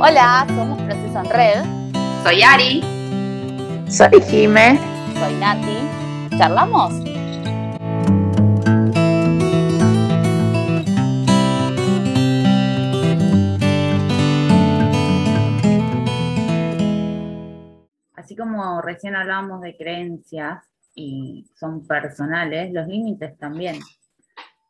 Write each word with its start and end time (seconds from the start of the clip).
Hola, 0.00 0.46
somos 0.56 0.80
Proceso 0.82 1.20
en 1.20 1.30
Red. 1.30 1.64
Soy 2.22 2.42
Ari. 2.42 2.82
Soy 3.88 4.22
Jime. 4.30 4.78
Soy 5.18 5.34
Nati. 5.34 6.38
¿Charlamos? 6.38 6.94
Recién 18.88 19.16
hablábamos 19.16 19.60
de 19.60 19.76
creencias 19.76 20.64
y 20.94 21.46
son 21.54 21.86
personales, 21.86 22.72
los 22.72 22.86
límites 22.86 23.36
también. 23.38 23.76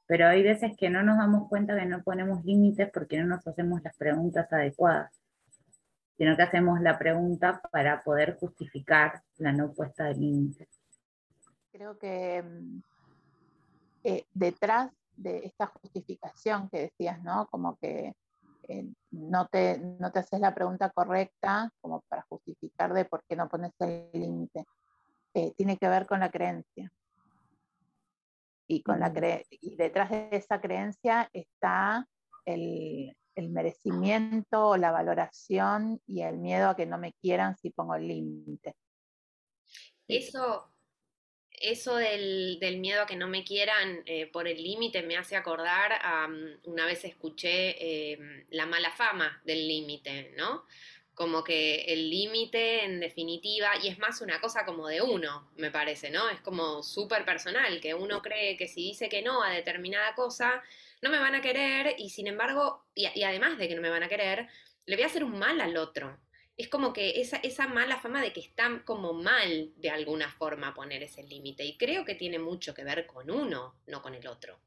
Pero 0.06 0.27
hay 0.27 0.42
veces 0.42 0.72
que 0.77 0.91
no 0.91 1.02
nos 1.02 1.18
damos 1.18 1.48
cuenta 1.48 1.78
que 1.78 1.86
no 1.86 2.02
ponemos 2.02 2.44
límites 2.44 2.91
porque 2.92 3.18
no 3.18 3.27
nos 3.27 3.46
hacemos 3.46 3.82
las 3.82 3.96
preguntas 3.96 4.52
adecuadas 4.52 5.18
sino 6.18 6.36
que 6.36 6.42
hacemos 6.42 6.80
la 6.80 6.98
pregunta 6.98 7.62
para 7.70 8.02
poder 8.02 8.36
justificar 8.38 9.22
la 9.36 9.52
no 9.52 9.72
puesta 9.72 10.06
de 10.06 10.14
límites. 10.14 10.69
Creo 11.70 11.96
que 11.96 12.42
mm, 12.42 12.82
eh, 14.02 14.27
detrás 14.34 14.91
de 15.16 15.46
esta 15.46 15.66
justificación 15.66 16.69
que 16.70 16.80
decías, 16.80 17.22
¿no? 17.22 17.46
Como 17.46 17.77
que 17.77 18.14
eh, 18.68 18.86
no, 19.10 19.48
te, 19.48 19.78
no 19.78 20.12
te 20.12 20.18
haces 20.20 20.40
la 20.40 20.54
pregunta 20.54 20.90
correcta 20.90 21.70
como 21.80 22.02
para 22.08 22.27
justificar 22.28 22.92
de 22.92 23.06
por 23.06 23.24
qué 23.27 23.34
no 23.34 23.48
pones 23.48 23.72
el 23.80 24.10
límite. 24.12 24.64
Eh, 25.34 25.54
tiene 25.56 25.78
que 25.78 25.88
ver 25.88 26.06
con 26.06 26.20
la 26.20 26.30
creencia. 26.30 26.91
Y, 28.70 28.83
con 28.83 29.00
la 29.00 29.11
y 29.50 29.77
detrás 29.77 30.11
de 30.11 30.28
esa 30.33 30.61
creencia 30.61 31.30
está 31.33 32.06
el, 32.44 33.16
el 33.34 33.48
merecimiento, 33.48 34.77
la 34.77 34.91
valoración 34.91 36.02
y 36.06 36.20
el 36.20 36.36
miedo 36.36 36.69
a 36.69 36.77
que 36.77 36.84
no 36.84 36.98
me 36.98 37.14
quieran 37.14 37.56
si 37.56 37.70
pongo 37.70 37.94
el 37.94 38.06
límite. 38.06 38.74
Eso, 40.06 40.70
eso 41.61 41.97
del, 41.97 42.59
miedo 42.78 43.03
a 43.03 43.06
que 43.06 43.17
no 43.17 43.28
me 43.28 43.45
quieran 43.45 44.03
eh, 44.06 44.27
por 44.27 44.48
el 44.48 44.62
límite 44.62 45.03
me 45.03 45.17
hace 45.17 45.37
acordar 45.37 45.92
a 46.03 46.28
mm, 46.28 46.61
una 46.64 46.87
vez 46.87 47.05
escuché 47.05 48.12
em, 48.12 48.45
la 48.51 48.67
mala 48.67 48.91
fama 48.91 49.41
del 49.45 49.67
límite, 49.67 50.33
¿no? 50.36 50.64
Como 51.14 51.42
que 51.42 51.84
el 51.92 52.11
límite, 52.11 52.84
en 52.84 53.01
definitiva, 53.01 53.73
y 53.83 53.89
es 53.89 53.98
más 53.98 54.20
una 54.20 54.41
cosa 54.41 54.64
como 54.64 54.86
de 54.86 55.03
uno, 55.03 55.51
me 55.56 55.70
parece, 55.70 56.11
¿no? 56.11 56.29
Es 56.31 56.41
como 56.41 56.83
súper 56.83 57.25
personal, 57.25 57.81
que 57.81 57.95
uno 57.95 58.23
cree 58.23 58.56
que 58.56 58.69
si 58.69 58.83
dice 58.83 59.09
que 59.09 59.23
no 59.23 59.42
a 59.42 59.51
determinada 59.51 60.14
cosa, 60.14 60.62
no 61.03 61.11
me 61.11 61.19
van 61.19 61.34
a 61.34 61.41
querer 61.41 61.95
y 61.98 62.11
sin 62.11 62.27
embargo, 62.27 62.84
y, 62.95 63.06
además 63.23 63.59
de 63.59 63.69
que 63.69 63.75
no 63.75 63.83
me 63.83 63.91
van 63.91 64.03
a 64.03 64.09
querer, 64.09 64.48
le 64.86 64.97
voy 64.97 65.03
a 65.03 65.06
hacer 65.06 65.25
un 65.25 65.39
mal 65.39 65.61
al 65.61 65.77
otro. 65.77 66.19
Es 66.59 66.69
como 66.69 66.92
que 66.92 67.20
esa, 67.20 67.39
esa 67.39 67.67
mala 67.67 67.97
fama 67.97 68.20
de 68.20 68.34
que 68.34 68.41
está 68.41 68.83
como 68.84 69.14
mal 69.14 69.73
de 69.77 69.91
alguna 69.91 70.28
forma 70.28 70.75
poner 70.75 71.03
ese 71.03 71.23
límite. 71.23 71.64
Y 71.64 71.78
creo 71.78 72.05
que 72.05 72.14
tiene 72.14 72.39
mucho 72.39 72.75
que 72.75 72.84
ver 72.84 73.06
con 73.06 73.31
uno, 73.31 73.77
no 73.87 74.03
con 74.03 74.14
el 74.14 74.27
otro. 74.27 74.59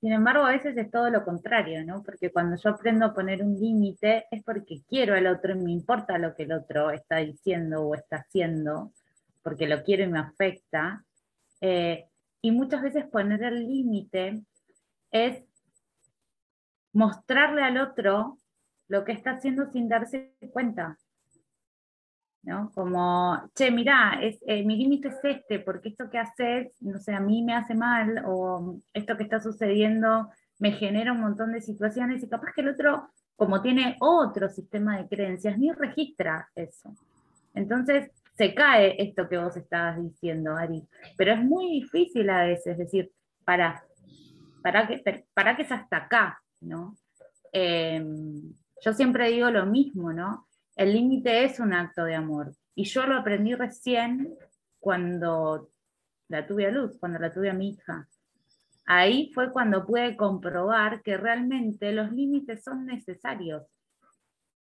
Sin 0.00 0.12
embargo, 0.12 0.44
a 0.44 0.52
veces 0.52 0.76
es 0.76 0.90
todo 0.90 1.08
lo 1.10 1.24
contrario, 1.24 1.82
¿no? 1.84 2.02
Porque 2.02 2.30
cuando 2.30 2.56
yo 2.62 2.70
aprendo 2.70 3.06
a 3.06 3.14
poner 3.14 3.42
un 3.42 3.58
límite 3.58 4.26
es 4.30 4.44
porque 4.44 4.82
quiero 4.86 5.14
al 5.14 5.26
otro 5.26 5.52
y 5.52 5.58
me 5.58 5.72
importa 5.72 6.18
lo 6.18 6.34
que 6.34 6.42
el 6.42 6.52
otro 6.52 6.90
está 6.90 7.16
diciendo 7.16 7.82
o 7.82 7.94
está 7.94 8.18
haciendo, 8.18 8.92
porque 9.42 9.66
lo 9.66 9.82
quiero 9.82 10.04
y 10.04 10.08
me 10.08 10.18
afecta. 10.18 11.02
Eh, 11.60 12.06
y 12.42 12.50
muchas 12.50 12.82
veces 12.82 13.06
poner 13.06 13.42
el 13.42 13.66
límite 13.66 14.42
es 15.10 15.42
mostrarle 16.92 17.62
al 17.62 17.78
otro 17.78 18.38
lo 18.88 19.04
que 19.04 19.12
está 19.12 19.32
haciendo 19.32 19.70
sin 19.72 19.88
darse 19.88 20.34
cuenta. 20.52 20.98
Como, 22.74 23.50
che, 23.54 23.70
mirá, 23.72 24.20
eh, 24.22 24.64
mi 24.64 24.76
límite 24.76 25.08
es 25.08 25.18
este, 25.24 25.58
porque 25.58 25.88
esto 25.88 26.08
que 26.08 26.18
haces, 26.18 26.72
no 26.80 27.00
sé, 27.00 27.12
a 27.12 27.20
mí 27.20 27.42
me 27.42 27.54
hace 27.54 27.74
mal, 27.74 28.22
o 28.24 28.80
esto 28.92 29.16
que 29.16 29.24
está 29.24 29.40
sucediendo 29.40 30.30
me 30.58 30.72
genera 30.72 31.12
un 31.12 31.20
montón 31.20 31.52
de 31.52 31.60
situaciones, 31.60 32.22
y 32.22 32.28
capaz 32.28 32.52
que 32.54 32.60
el 32.60 32.68
otro, 32.68 33.10
como 33.34 33.62
tiene 33.62 33.96
otro 34.00 34.48
sistema 34.48 34.96
de 34.96 35.08
creencias, 35.08 35.58
ni 35.58 35.72
registra 35.72 36.48
eso. 36.54 36.94
Entonces, 37.52 38.10
se 38.36 38.54
cae 38.54 38.94
esto 39.02 39.28
que 39.28 39.38
vos 39.38 39.56
estabas 39.56 40.00
diciendo, 40.00 40.56
Ari. 40.56 40.86
Pero 41.16 41.32
es 41.32 41.42
muy 41.42 41.68
difícil 41.80 42.30
a 42.30 42.44
veces, 42.44 42.72
es 42.72 42.78
decir, 42.78 43.12
para, 43.44 43.82
para, 44.62 44.86
que, 44.86 45.26
para 45.34 45.56
que 45.56 45.62
es 45.62 45.72
hasta 45.72 45.96
acá, 45.96 46.40
¿no? 46.60 46.96
Em, 47.52 48.54
yo 48.84 48.92
siempre 48.92 49.30
digo 49.30 49.50
lo 49.50 49.66
mismo, 49.66 50.12
¿no? 50.12 50.45
El 50.76 50.92
límite 50.92 51.44
es 51.44 51.58
un 51.58 51.72
acto 51.72 52.04
de 52.04 52.14
amor. 52.14 52.54
Y 52.74 52.84
yo 52.84 53.06
lo 53.06 53.16
aprendí 53.16 53.54
recién 53.54 54.36
cuando 54.78 55.70
la 56.28 56.46
tuve 56.46 56.66
a 56.66 56.70
luz, 56.70 56.96
cuando 57.00 57.18
la 57.18 57.32
tuve 57.32 57.50
a 57.50 57.54
mi 57.54 57.70
hija. 57.70 58.06
Ahí 58.84 59.32
fue 59.34 59.50
cuando 59.50 59.84
pude 59.84 60.16
comprobar 60.16 61.02
que 61.02 61.16
realmente 61.16 61.92
los 61.92 62.12
límites 62.12 62.62
son 62.62 62.86
necesarios. 62.86 63.64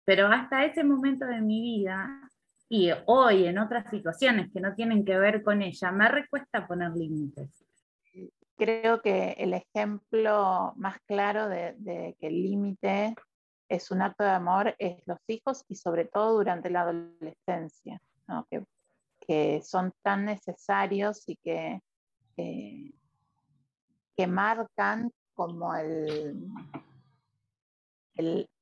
Pero 0.04 0.26
hasta 0.26 0.64
ese 0.64 0.82
momento 0.82 1.26
de 1.26 1.40
mi 1.40 1.60
vida 1.60 2.28
y 2.68 2.90
hoy 3.06 3.46
en 3.46 3.58
otras 3.58 3.88
situaciones 3.90 4.50
que 4.52 4.60
no 4.60 4.74
tienen 4.74 5.04
que 5.04 5.18
ver 5.18 5.42
con 5.42 5.62
ella, 5.62 5.92
me 5.92 6.08
recuesta 6.08 6.66
poner 6.66 6.90
límites 6.96 7.60
creo 8.60 9.00
que 9.00 9.30
el 9.38 9.54
ejemplo 9.54 10.74
más 10.76 11.00
claro 11.06 11.48
de, 11.48 12.14
que 12.20 12.26
el 12.26 12.42
límite 12.42 13.14
es 13.70 13.90
un 13.90 14.02
acto 14.02 14.24
de 14.24 14.30
amor 14.30 14.74
es 14.78 15.00
los 15.06 15.18
hijos 15.28 15.64
y 15.68 15.76
sobre 15.76 16.04
todo 16.04 16.34
durante 16.34 16.68
la 16.70 16.82
adolescencia, 16.82 18.00
que, 19.26 19.62
son 19.62 19.92
tan 20.02 20.24
necesarios 20.24 21.22
y 21.28 21.36
que, 21.36 21.80
que 22.36 24.26
marcan 24.26 25.10
como 25.34 25.74
el, 25.76 26.52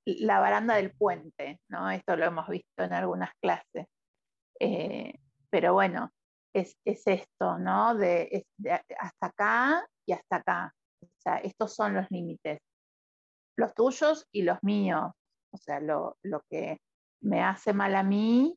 la 0.04 0.40
baranda 0.40 0.76
del 0.76 0.92
puente, 0.92 1.60
¿no? 1.68 1.90
Esto 1.90 2.16
lo 2.16 2.26
hemos 2.26 2.48
visto 2.48 2.82
en 2.82 2.92
algunas 2.92 3.30
clases. 3.40 3.86
Eh, 4.60 5.14
pero 5.50 5.72
bueno, 5.72 6.10
es, 6.52 6.76
esto, 6.84 7.58
¿no? 7.58 7.94
De, 7.94 8.46
hasta 8.98 9.26
acá 9.26 9.86
y 10.06 10.12
hasta 10.12 10.36
acá. 10.36 10.74
O 11.02 11.08
sea, 11.16 11.36
estos 11.38 11.74
son 11.74 11.94
los 11.94 12.10
límites, 12.10 12.58
los 13.58 13.74
tuyos 13.74 14.26
y 14.32 14.42
los 14.42 14.58
míos. 14.62 15.10
O 15.50 15.58
sea, 15.58 15.80
lo, 15.80 16.16
que 16.48 16.78
me 17.20 17.42
hace 17.42 17.72
mal 17.72 17.94
a 17.96 18.02
mí 18.02 18.56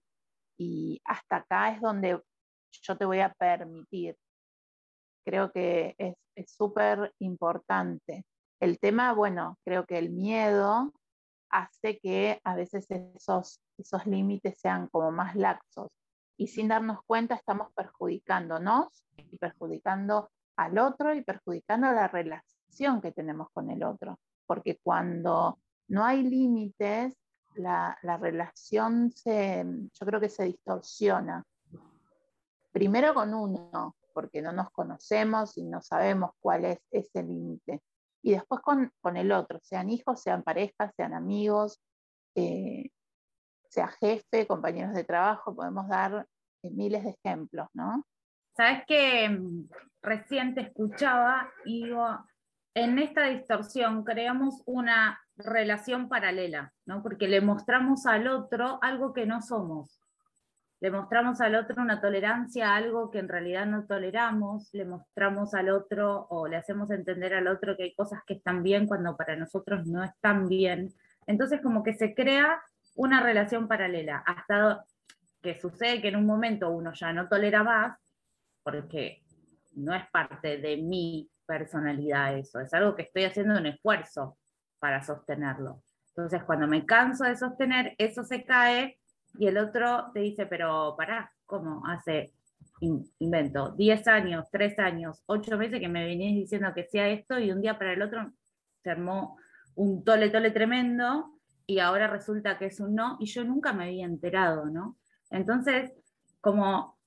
y 0.58 1.02
hasta 1.06 1.38
acá 1.38 1.72
es 1.72 1.82
donde 1.82 2.22
yo 2.84 2.98
te 2.98 3.06
voy 3.06 3.20
a 3.20 3.34
permitir. 3.34 4.16
Creo 5.26 5.52
que 5.52 5.96
es 5.98 6.52
súper 6.52 7.14
importante. 7.20 8.26
El 8.60 8.80
tema, 8.80 9.14
bueno, 9.14 9.58
creo 9.66 9.86
que 9.86 9.98
el 9.98 10.12
miedo 10.12 10.94
hace 11.50 11.98
que 12.00 12.40
a 12.44 12.56
veces 12.56 12.86
esos, 12.92 13.60
esos 13.78 14.06
límites 14.06 14.60
sean 14.60 14.88
como 14.88 15.12
más 15.12 15.36
laxos 15.36 15.90
y 16.38 16.48
sin 16.48 16.68
darnos 16.68 17.00
cuenta 17.08 17.36
estamos 17.36 17.74
perjudicándonos 17.74 18.88
y 19.18 19.38
perjudicando 19.38 20.30
al 20.58 20.78
otro 20.78 21.14
y 21.16 21.24
perjudicando 21.24 21.92
la 21.92 22.08
relación 22.08 23.02
que 23.02 23.12
tenemos 23.12 23.48
con 23.52 23.72
el 23.72 23.84
otro. 23.84 24.20
Porque 24.52 24.82
cuando 24.84 25.60
no 25.88 26.04
hay 26.04 26.24
límites, 26.24 27.16
la, 27.56 27.98
relación 28.20 29.10
se, 29.10 29.64
yo 29.66 30.06
creo 30.06 30.20
que 30.20 30.28
se 30.28 30.44
distorsiona. 30.44 31.42
Primero 32.74 33.14
con 33.14 33.34
uno, 33.34 33.96
porque 34.14 34.42
no 34.42 34.52
nos 34.52 34.70
conocemos 34.72 35.58
y 35.58 35.64
no 35.64 35.82
sabemos 35.82 36.32
cuál 36.42 36.66
es 36.66 36.80
ese 36.92 37.24
límite. 37.24 37.82
Y 38.22 38.32
después 38.32 38.60
con, 38.60 38.92
el 39.16 39.32
otro, 39.32 39.58
sean 39.64 39.90
hijos, 39.90 40.22
sean 40.22 40.44
parejas, 40.44 40.94
sean 40.98 41.14
amigos, 41.14 41.82
eh, 42.36 42.90
sea 43.70 43.88
jefe, 43.88 44.48
compañeros 44.48 44.94
de 44.94 45.06
trabajo, 45.06 45.56
podemos 45.56 45.88
dar 45.88 46.28
eh, 46.62 46.70
miles 46.72 47.06
de 47.06 47.16
ejemplos, 47.24 47.70
¿no? 47.74 48.06
Sabes 48.58 48.84
que 48.86 49.30
mm, 49.30 49.70
recién 50.02 50.56
te 50.56 50.60
escuchaba 50.60 51.50
y 51.64 51.86
digo, 51.86 52.06
en 52.74 53.00
esta 53.00 53.26
distorsión 53.26 54.04
creamos 54.04 54.62
una 54.66 55.20
relación 55.36 56.08
paralela, 56.08 56.74
¿no? 56.86 57.02
Porque 57.04 57.28
le 57.28 57.42
mostramos 57.42 58.06
al 58.06 58.28
otro 58.28 58.80
algo 58.82 59.14
que 59.14 59.26
no 59.26 59.42
somos. 59.42 60.00
Le 60.80 60.90
mostramos 60.90 61.42
al 61.42 61.56
otro 61.56 61.82
una 61.82 62.02
tolerancia 62.02 62.72
a 62.72 62.76
algo 62.78 63.12
que 63.12 63.20
en 63.20 63.30
realidad 63.30 63.66
no 63.68 63.86
toleramos, 63.86 64.70
le 64.74 64.86
mostramos 64.86 65.54
al 65.54 65.70
otro 65.70 66.28
o 66.30 66.48
le 66.48 66.58
hacemos 66.58 66.90
entender 66.90 67.36
al 67.36 67.48
otro 67.48 67.78
que 67.78 67.84
hay 67.84 67.94
cosas 67.94 68.22
que 68.26 68.36
están 68.36 68.64
bien 68.64 68.88
cuando 68.88 69.16
para 69.16 69.36
nosotros 69.36 69.86
no 69.86 70.04
están 70.04 70.48
bien. 70.48 70.92
Entonces 71.28 71.62
como 71.62 71.84
que 71.84 71.94
se 71.94 72.16
crea 72.16 72.62
una 72.96 73.22
relación 73.22 73.68
paralela. 73.68 74.24
Hasta 74.26 74.84
que 75.42 75.60
sucede 75.60 76.02
que 76.02 76.08
en 76.08 76.16
un 76.16 76.26
momento 76.26 76.70
uno 76.70 76.94
ya 76.94 77.14
no 77.14 77.28
tolera 77.28 77.64
más, 77.64 78.00
porque 78.64 79.22
no 79.74 79.94
es 79.94 80.10
parte 80.12 80.58
de 80.58 80.78
mi 80.78 81.30
personalidad 81.52 82.38
eso, 82.38 82.62
es 82.62 82.74
algo 82.74 82.96
que 82.96 83.04
estoy 83.04 83.26
haciendo 83.26 83.60
un 83.60 83.66
esfuerzo 83.66 84.38
para 84.80 85.04
sostenerlo. 85.04 85.84
Entonces, 86.10 86.44
cuando 86.46 86.66
me 86.66 86.86
canso 86.86 87.26
de 87.26 87.36
sostener, 87.36 87.94
eso 87.98 88.24
se 88.24 88.46
cae 88.46 88.98
y 89.38 89.48
el 89.48 89.58
otro 89.58 90.12
te 90.14 90.22
dice, 90.22 90.46
pero 90.46 90.96
pará, 90.98 91.30
¿cómo? 91.46 91.84
Hace, 91.86 92.32
invento, 93.20 93.72
10 93.72 94.08
años, 94.08 94.46
3 94.50 94.80
años, 94.80 95.24
8 95.26 95.58
meses 95.58 95.82
que 95.82 95.90
me 95.90 96.06
venís 96.06 96.36
diciendo 96.36 96.74
que 96.74 96.86
sea 96.86 97.10
esto 97.10 97.38
y 97.38 97.52
un 97.52 97.62
día 97.62 97.78
para 97.78 97.94
el 97.94 98.02
otro 98.02 98.32
se 98.82 98.90
armó 98.90 99.38
un 99.76 100.04
tole 100.06 100.30
tole 100.30 100.52
tremendo 100.52 101.34
y 101.68 101.80
ahora 101.80 102.08
resulta 102.08 102.58
que 102.58 102.68
es 102.68 102.80
un 102.80 102.96
no 102.96 103.18
y 103.20 103.26
yo 103.26 103.44
nunca 103.44 103.74
me 103.74 103.86
había 103.86 104.06
enterado, 104.06 104.66
¿no? 104.66 104.98
Entonces, 105.30 105.92
como 106.40 106.98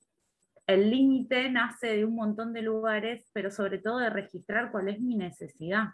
el 0.67 0.89
límite 0.89 1.49
nace 1.49 1.97
de 1.97 2.05
un 2.05 2.15
montón 2.15 2.53
de 2.53 2.61
lugares, 2.61 3.29
pero 3.33 3.51
sobre 3.51 3.77
todo 3.77 3.99
de 3.99 4.09
registrar 4.09 4.71
cuál 4.71 4.89
es 4.89 4.99
mi 4.99 5.15
necesidad. 5.15 5.89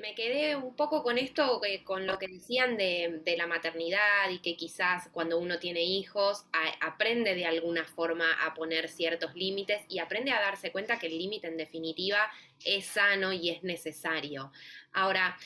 Me, 0.00 0.14
quedé 0.14 0.56
un 0.56 0.74
poco 0.74 1.02
con 1.02 1.18
esto, 1.18 1.62
eh, 1.62 1.84
con 1.84 2.06
lo 2.06 2.18
que 2.18 2.26
decían 2.26 2.78
de, 2.78 3.34
la 3.36 3.46
maternidad 3.46 4.30
y 4.30 4.38
que 4.38 4.56
quizás 4.56 5.10
cuando 5.12 5.38
uno 5.38 5.58
tiene 5.58 5.82
hijos 5.82 6.46
aprende 6.80 7.34
de 7.34 7.44
alguna 7.44 7.84
forma 7.84 8.24
a 8.46 8.54
poner 8.54 8.88
ciertos 8.88 9.34
límites 9.34 9.82
y 9.90 9.98
aprende 9.98 10.30
a 10.30 10.40
darse 10.40 10.72
cuenta 10.72 10.98
que 10.98 11.08
el 11.08 11.18
límite 11.18 11.48
en 11.48 11.58
definitiva 11.58 12.30
es 12.64 12.86
sano 12.86 13.30
y 13.34 13.50
es 13.50 13.62
necesario. 13.62 14.52
Ahora, 14.92 15.36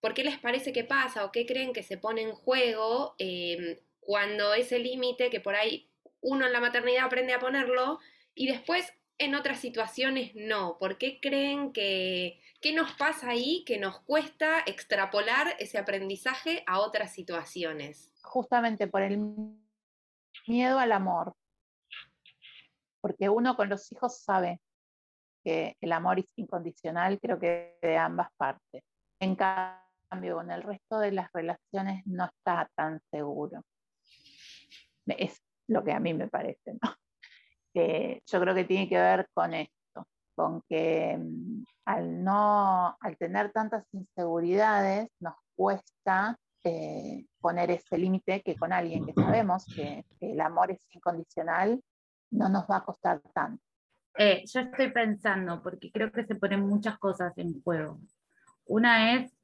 ¿por 0.00 0.12
qué 0.12 0.24
les 0.24 0.38
parece 0.38 0.72
que 0.72 0.82
pasa 0.82 1.24
o 1.24 1.30
qué 1.30 1.46
creen 1.46 1.72
que 1.72 1.84
se 1.84 1.98
pone 1.98 2.22
en 2.22 2.32
juego 2.32 3.14
eh, 3.18 3.80
cuando 4.00 4.54
ese 4.54 4.80
límite 4.80 5.30
que 5.30 5.38
por 5.38 5.54
ahí 5.54 5.88
uno 6.20 6.46
en 6.46 6.52
la 6.52 6.60
maternidad 6.60 7.06
aprende 7.06 7.34
a 7.34 7.38
ponerlo 7.38 7.98
y 8.34 8.48
después 8.48 8.92
en 9.18 9.34
otras 9.34 9.58
situaciones 9.58 10.32
no. 10.34 10.78
¿Por 10.78 10.96
qué 10.96 11.20
creen 11.20 11.72
que, 11.72 12.40
qué 12.60 12.72
nos 12.72 12.92
pasa 12.92 13.30
ahí 13.30 13.64
que 13.66 13.78
nos 13.78 14.00
cuesta 14.00 14.60
extrapolar 14.66 15.54
ese 15.58 15.78
aprendizaje 15.78 16.62
a 16.66 16.80
otras 16.80 17.12
situaciones? 17.12 18.12
Justamente 18.22 18.86
por 18.86 19.02
el 19.02 19.18
miedo 20.46 20.78
al 20.78 20.92
amor. 20.92 21.34
Porque 23.00 23.28
uno 23.28 23.56
con 23.56 23.68
los 23.68 23.90
hijos 23.92 24.20
sabe 24.20 24.60
que 25.44 25.76
el 25.80 25.92
amor 25.92 26.20
es 26.20 26.26
incondicional, 26.36 27.18
creo 27.20 27.38
que 27.38 27.78
de 27.82 27.96
ambas 27.96 28.28
partes. 28.36 28.82
En 29.20 29.34
cambio, 29.34 30.36
con 30.36 30.50
el 30.50 30.62
resto 30.62 30.98
de 30.98 31.12
las 31.12 31.32
relaciones 31.32 32.02
no 32.06 32.26
está 32.26 32.70
tan 32.74 33.00
seguro. 33.10 33.62
Es 35.06 35.40
lo 35.68 35.84
que 35.84 35.92
a 35.92 36.00
mí 36.00 36.14
me 36.14 36.28
parece, 36.28 36.72
¿no? 36.82 36.94
yo 37.74 38.40
creo 38.40 38.54
que 38.54 38.64
tiene 38.64 38.88
que 38.88 38.98
ver 38.98 39.28
con 39.32 39.54
esto, 39.54 40.08
con 40.34 40.62
que 40.68 41.16
mm, 41.16 41.64
al 41.84 42.24
no, 42.24 42.96
al 43.00 43.16
tener 43.16 43.52
tantas 43.52 43.84
inseguridades, 43.92 45.08
nos 45.20 45.34
cuesta 45.54 46.36
eh, 46.64 47.24
poner 47.40 47.70
ese 47.70 47.96
límite 47.96 48.42
que 48.42 48.56
con 48.56 48.72
alguien 48.72 49.06
que 49.06 49.12
sabemos 49.14 49.64
que, 49.74 50.04
el 50.20 50.40
amor 50.40 50.72
es 50.72 50.80
incondicional, 50.90 51.80
no 52.32 52.48
nos 52.48 52.64
va 52.64 52.78
a 52.78 52.84
costar 52.84 53.20
tanto. 53.32 53.62
Eh, 54.18 54.42
yo 54.44 54.60
estoy 54.60 54.90
pensando, 54.90 55.62
porque 55.62 55.92
creo 55.92 56.10
que 56.10 56.24
se 56.24 56.34
ponen 56.34 56.66
muchas 56.66 56.98
cosas 56.98 57.32
en 57.38 57.62
juego. 57.62 58.00
Una 58.66 59.14
es 59.14 59.37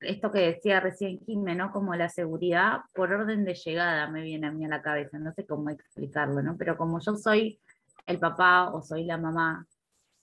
esto 0.00 0.30
que 0.32 0.40
decía 0.40 0.80
recién 0.80 1.20
Jimé, 1.20 1.54
¿no? 1.54 1.72
Como 1.72 1.94
la 1.94 2.08
seguridad 2.08 2.80
por 2.94 3.12
orden 3.12 3.44
de 3.44 3.54
llegada 3.54 4.08
me 4.10 4.22
viene 4.22 4.46
a 4.46 4.52
mí 4.52 4.64
a 4.64 4.68
la 4.68 4.82
cabeza, 4.82 5.18
no 5.18 5.32
sé 5.32 5.46
cómo 5.46 5.70
explicarlo, 5.70 6.42
¿no? 6.42 6.56
Pero 6.56 6.76
como 6.76 7.00
yo 7.00 7.16
soy 7.16 7.60
el 8.06 8.18
papá 8.18 8.70
o 8.72 8.82
soy 8.82 9.04
la 9.04 9.18
mamá, 9.18 9.66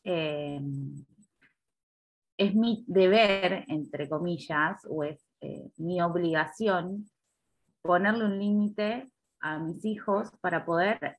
eh, 0.03 0.59
es 2.37 2.55
mi 2.55 2.83
deber, 2.87 3.65
entre 3.67 4.09
comillas, 4.09 4.85
o 4.89 5.03
es 5.03 5.19
eh, 5.41 5.69
mi 5.77 6.01
obligación 6.01 7.09
ponerle 7.81 8.25
un 8.25 8.39
límite 8.39 9.11
a 9.39 9.59
mis 9.59 9.83
hijos 9.85 10.29
para 10.41 10.65
poder, 10.65 11.17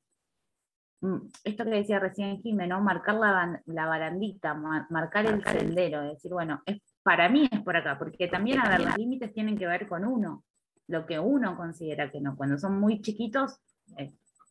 mm, 1.01 1.19
esto 1.45 1.65
que 1.65 1.71
decía 1.71 1.99
recién 1.99 2.41
Jimé, 2.43 2.67
¿no? 2.67 2.81
Marcar 2.81 3.17
la, 3.17 3.63
la 3.67 3.87
barandita, 3.87 4.55
marcar 4.91 5.27
el 5.27 5.45
sendero, 5.45 6.03
decir, 6.03 6.33
bueno, 6.33 6.63
es 6.67 6.81
para 7.09 7.31
mí 7.31 7.49
es 7.51 7.61
por 7.63 7.75
acá, 7.75 7.99
porque 7.99 8.29
también, 8.29 8.61
a 8.61 8.69
ver, 8.69 8.83
los 8.83 8.99
límites 8.99 9.33
tienen 9.33 9.57
que 9.57 9.67
ver 9.67 9.89
con 9.89 10.05
uno, 10.05 10.45
lo 10.89 11.07
que 11.07 11.19
uno 11.19 11.57
considera 11.57 12.11
que 12.11 12.21
no. 12.21 12.37
Cuando 12.37 12.59
son 12.59 12.79
muy 12.79 13.01
chiquitos, 13.01 13.63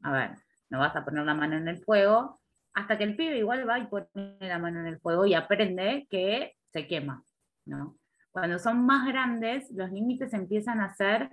a 0.01 0.11
ver, 0.11 0.31
no 0.71 0.79
vas 0.79 0.95
a 0.95 1.05
poner 1.05 1.23
la 1.23 1.35
mano 1.35 1.55
en 1.55 1.67
el 1.67 1.77
fuego, 1.83 2.41
hasta 2.73 2.97
que 2.97 3.03
el 3.03 3.15
pibe 3.15 3.37
igual 3.37 3.69
va 3.69 3.77
y 3.77 3.85
pone 3.85 4.07
la 4.39 4.57
mano 4.57 4.79
en 4.79 4.87
el 4.87 4.99
fuego 4.99 5.27
y 5.27 5.35
aprende 5.35 6.07
que 6.09 6.55
se 6.73 6.87
quema, 6.87 7.23
¿no? 7.65 7.99
Cuando 8.31 8.57
son 8.57 8.83
más 8.87 9.07
grandes, 9.07 9.69
los 9.69 9.91
límites 9.91 10.33
empiezan 10.33 10.81
a 10.81 10.95
ser, 10.95 11.29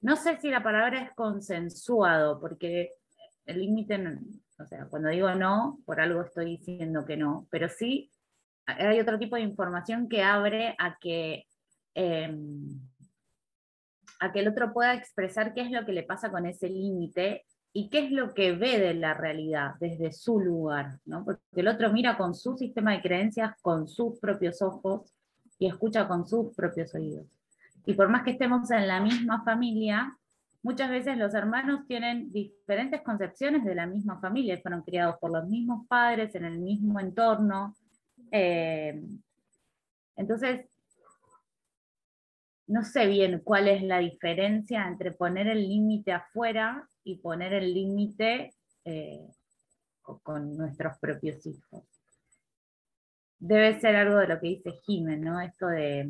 no 0.00 0.16
sé 0.16 0.38
si 0.40 0.48
la 0.48 0.62
palabra 0.62 1.02
es 1.02 1.12
consensuado, 1.14 2.40
porque 2.40 2.94
el 3.44 3.58
límite, 3.58 4.02
o 4.58 4.64
sea, 4.64 4.86
cuando 4.86 5.10
digo 5.10 5.34
no, 5.34 5.80
por 5.84 6.00
algo 6.00 6.22
estoy 6.22 6.56
diciendo 6.56 7.04
que 7.04 7.18
no, 7.18 7.46
pero 7.50 7.68
sí 7.68 8.10
hay 8.66 9.00
otro 9.00 9.18
tipo 9.18 9.36
de 9.36 9.42
información 9.42 10.08
que 10.08 10.22
abre 10.22 10.74
a 10.78 10.96
que, 10.98 11.46
em, 11.94 12.80
a 14.20 14.32
que 14.32 14.40
el 14.40 14.48
otro 14.48 14.72
pueda 14.72 14.94
expresar 14.94 15.52
qué 15.54 15.62
es 15.62 15.70
lo 15.70 15.84
que 15.84 15.92
le 15.92 16.04
pasa 16.04 16.30
con 16.30 16.46
ese 16.46 16.68
límite 16.68 17.44
y 17.72 17.88
qué 17.88 18.06
es 18.06 18.10
lo 18.12 18.34
que 18.34 18.52
ve 18.52 18.78
de 18.78 18.94
la 18.94 19.14
realidad 19.14 19.74
desde 19.80 20.12
su 20.12 20.38
lugar, 20.38 20.98
¿no? 21.06 21.24
porque 21.24 21.42
el 21.54 21.68
otro 21.68 21.92
mira 21.92 22.16
con 22.16 22.34
su 22.34 22.56
sistema 22.56 22.92
de 22.92 23.02
creencias, 23.02 23.54
con 23.62 23.88
sus 23.88 24.18
propios 24.20 24.60
ojos 24.62 25.12
y 25.58 25.66
escucha 25.66 26.06
con 26.06 26.26
sus 26.26 26.54
propios 26.54 26.94
oídos. 26.94 27.26
Y 27.86 27.94
por 27.94 28.08
más 28.08 28.22
que 28.22 28.32
estemos 28.32 28.70
en 28.70 28.86
la 28.86 29.00
misma 29.00 29.42
familia, 29.44 30.16
muchas 30.62 30.90
veces 30.90 31.16
los 31.16 31.34
hermanos 31.34 31.86
tienen 31.88 32.30
diferentes 32.30 33.02
concepciones 33.02 33.64
de 33.64 33.74
la 33.74 33.86
misma 33.86 34.20
familia, 34.20 34.60
fueron 34.60 34.82
criados 34.82 35.16
por 35.20 35.32
los 35.32 35.48
mismos 35.48 35.86
padres, 35.88 36.34
en 36.34 36.44
el 36.44 36.58
mismo 36.58 37.00
entorno, 37.00 37.74
eh, 38.32 39.00
entonces, 40.16 40.66
no 42.66 42.82
sé 42.82 43.06
bien 43.06 43.40
cuál 43.40 43.68
es 43.68 43.82
la 43.82 43.98
diferencia 43.98 44.88
entre 44.88 45.12
poner 45.12 45.48
el 45.48 45.68
límite 45.68 46.12
afuera 46.12 46.88
y 47.04 47.16
poner 47.16 47.52
el 47.52 47.74
límite 47.74 48.54
eh, 48.84 49.28
con, 50.00 50.56
nuestros 50.56 50.98
propios 50.98 51.44
hijos. 51.46 51.84
Debe 53.38 53.78
ser 53.78 53.96
algo 53.96 54.16
de 54.16 54.28
lo 54.28 54.40
que 54.40 54.48
dice 54.48 54.72
Jiménez, 54.84 55.20
¿no? 55.20 55.40
Esto 55.40 55.66
de, 55.66 56.08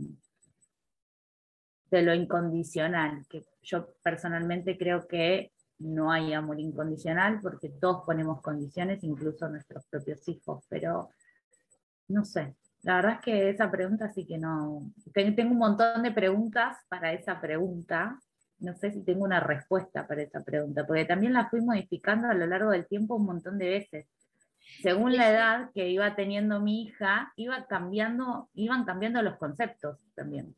de 1.91 2.03
lo 2.03 2.15
incondicional, 2.15 3.27
que 3.29 3.45
yo 3.63 3.95
personalmente 4.03 4.79
creo 4.79 5.09
que 5.09 5.53
no 5.79 6.13
hay 6.13 6.33
amor 6.33 6.61
incondicional 6.61 7.41
porque 7.43 7.71
todos 7.71 8.05
ponemos 8.05 8.41
condiciones, 8.41 9.03
incluso 9.03 9.49
nuestros 9.49 9.85
propios 9.87 10.29
hijos, 10.29 10.65
pero 10.69 11.11
no 12.13 12.25
sé, 12.25 12.55
la 12.83 12.97
verdad 12.97 13.13
es 13.15 13.21
que 13.21 13.51
esa 13.51 13.71
pregunta 13.71 14.13
sí 14.13 14.27
que 14.27 14.39
no. 14.39 14.93
Tengo 15.15 15.53
un 15.53 15.59
montón 15.59 16.03
de 16.03 16.11
preguntas 16.11 16.79
para 16.89 17.13
esa 17.13 17.41
pregunta. 17.41 18.19
No 18.59 18.75
sé 18.75 18.93
si 18.93 19.05
tengo 19.05 19.25
una 19.25 19.41
respuesta 19.41 20.07
para 20.07 20.23
esa 20.23 20.43
pregunta, 20.45 20.85
porque 20.87 21.05
también 21.05 21.33
la 21.33 21.49
fui 21.49 21.61
modificando 21.61 22.29
a 22.29 22.35
lo 22.35 22.47
largo 22.47 22.71
del 22.71 22.87
tiempo 22.87 23.17
un 23.17 23.27
montón 23.27 23.59
de 23.59 23.69
veces. 23.69 24.07
Según 24.83 25.17
la 25.17 25.31
edad 25.31 25.71
que 25.75 25.89
iba 25.89 26.17
teniendo 26.17 26.61
mi 26.61 26.83
hija, 26.83 27.33
iba 27.37 27.67
cambiando, 27.67 28.49
iban 28.55 28.85
cambiando 28.85 29.23
los 29.23 29.37
conceptos 29.37 29.99
también. 30.15 30.57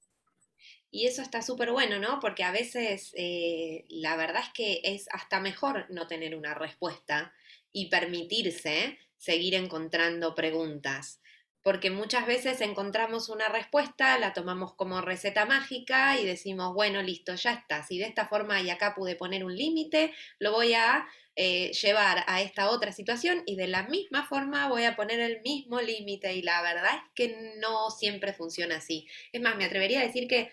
Y 0.91 1.07
eso 1.07 1.23
está 1.23 1.43
súper 1.43 1.73
bueno, 1.73 1.99
¿no? 1.99 2.21
Porque 2.21 2.45
a 2.45 2.53
veces 2.53 3.13
eh, 3.17 3.85
la 3.89 4.17
verdad 4.17 4.43
es 4.43 4.53
que 4.55 4.81
es 4.85 5.09
hasta 5.13 5.41
mejor 5.41 5.87
no 5.91 6.07
tener 6.07 6.37
una 6.37 6.55
respuesta 6.55 7.35
y 7.73 7.91
permitirse 7.91 8.99
seguir 9.19 9.55
encontrando 9.55 10.35
preguntas 10.35 11.21
porque 11.65 11.91
muchas 11.91 12.27
veces 12.27 12.61
encontramos 12.61 13.31
una 13.31 13.49
respuesta, 13.49 14.19
la 14.19 14.35
tomamos 14.35 14.75
como 14.75 15.01
receta 15.01 15.47
mágica 15.47 16.21
y 16.21 16.27
decimos, 16.27 16.75
bueno, 16.75 17.01
listo, 17.03 17.35
ya 17.35 17.55
está, 17.55 17.83
si 17.83 17.99
de 17.99 18.05
esta 18.05 18.29
forma 18.29 18.61
y 18.61 18.69
acá 18.69 18.95
pude 18.95 19.17
poner 19.17 19.45
un 19.45 19.57
límite, 19.57 20.13
lo 20.39 20.53
voy 20.53 20.75
a 20.75 21.09
eh, 21.37 21.73
llevar 21.73 22.23
a 22.27 22.43
esta 22.43 22.69
otra 22.69 22.93
situación 22.93 23.43
y 23.47 23.57
de 23.57 23.67
la 23.67 23.85
misma 23.85 24.27
forma 24.27 24.69
voy 24.69 24.85
a 24.85 24.95
poner 24.95 25.21
el 25.21 25.41
mismo 25.41 25.81
límite 25.81 26.35
y 26.35 26.43
la 26.43 26.61
verdad 26.61 26.97
es 26.97 27.11
que 27.15 27.55
no 27.57 27.91
siempre 27.91 28.35
funciona 28.35 28.77
así. 28.77 29.09
Es 29.33 29.41
más, 29.41 29.57
me 29.57 29.65
atrevería 29.65 30.01
a 30.01 30.07
decir 30.07 30.29
que 30.29 30.53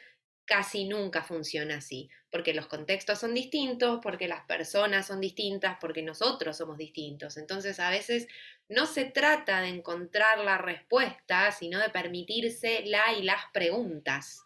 casi 0.51 0.83
nunca 0.83 1.23
funciona 1.23 1.77
así, 1.77 2.09
porque 2.29 2.53
los 2.53 2.67
contextos 2.67 3.19
son 3.19 3.33
distintos, 3.33 4.01
porque 4.03 4.27
las 4.27 4.41
personas 4.41 5.07
son 5.07 5.21
distintas, 5.21 5.77
porque 5.79 6.01
nosotros 6.01 6.57
somos 6.57 6.77
distintos. 6.77 7.37
Entonces 7.37 7.79
a 7.79 7.89
veces 7.89 8.27
no 8.67 8.85
se 8.85 9.05
trata 9.05 9.61
de 9.61 9.69
encontrar 9.69 10.39
la 10.39 10.57
respuesta, 10.57 11.53
sino 11.53 11.79
de 11.79 11.89
permitirse 11.89 12.83
la 12.85 13.13
y 13.13 13.23
las 13.23 13.45
preguntas. 13.53 14.43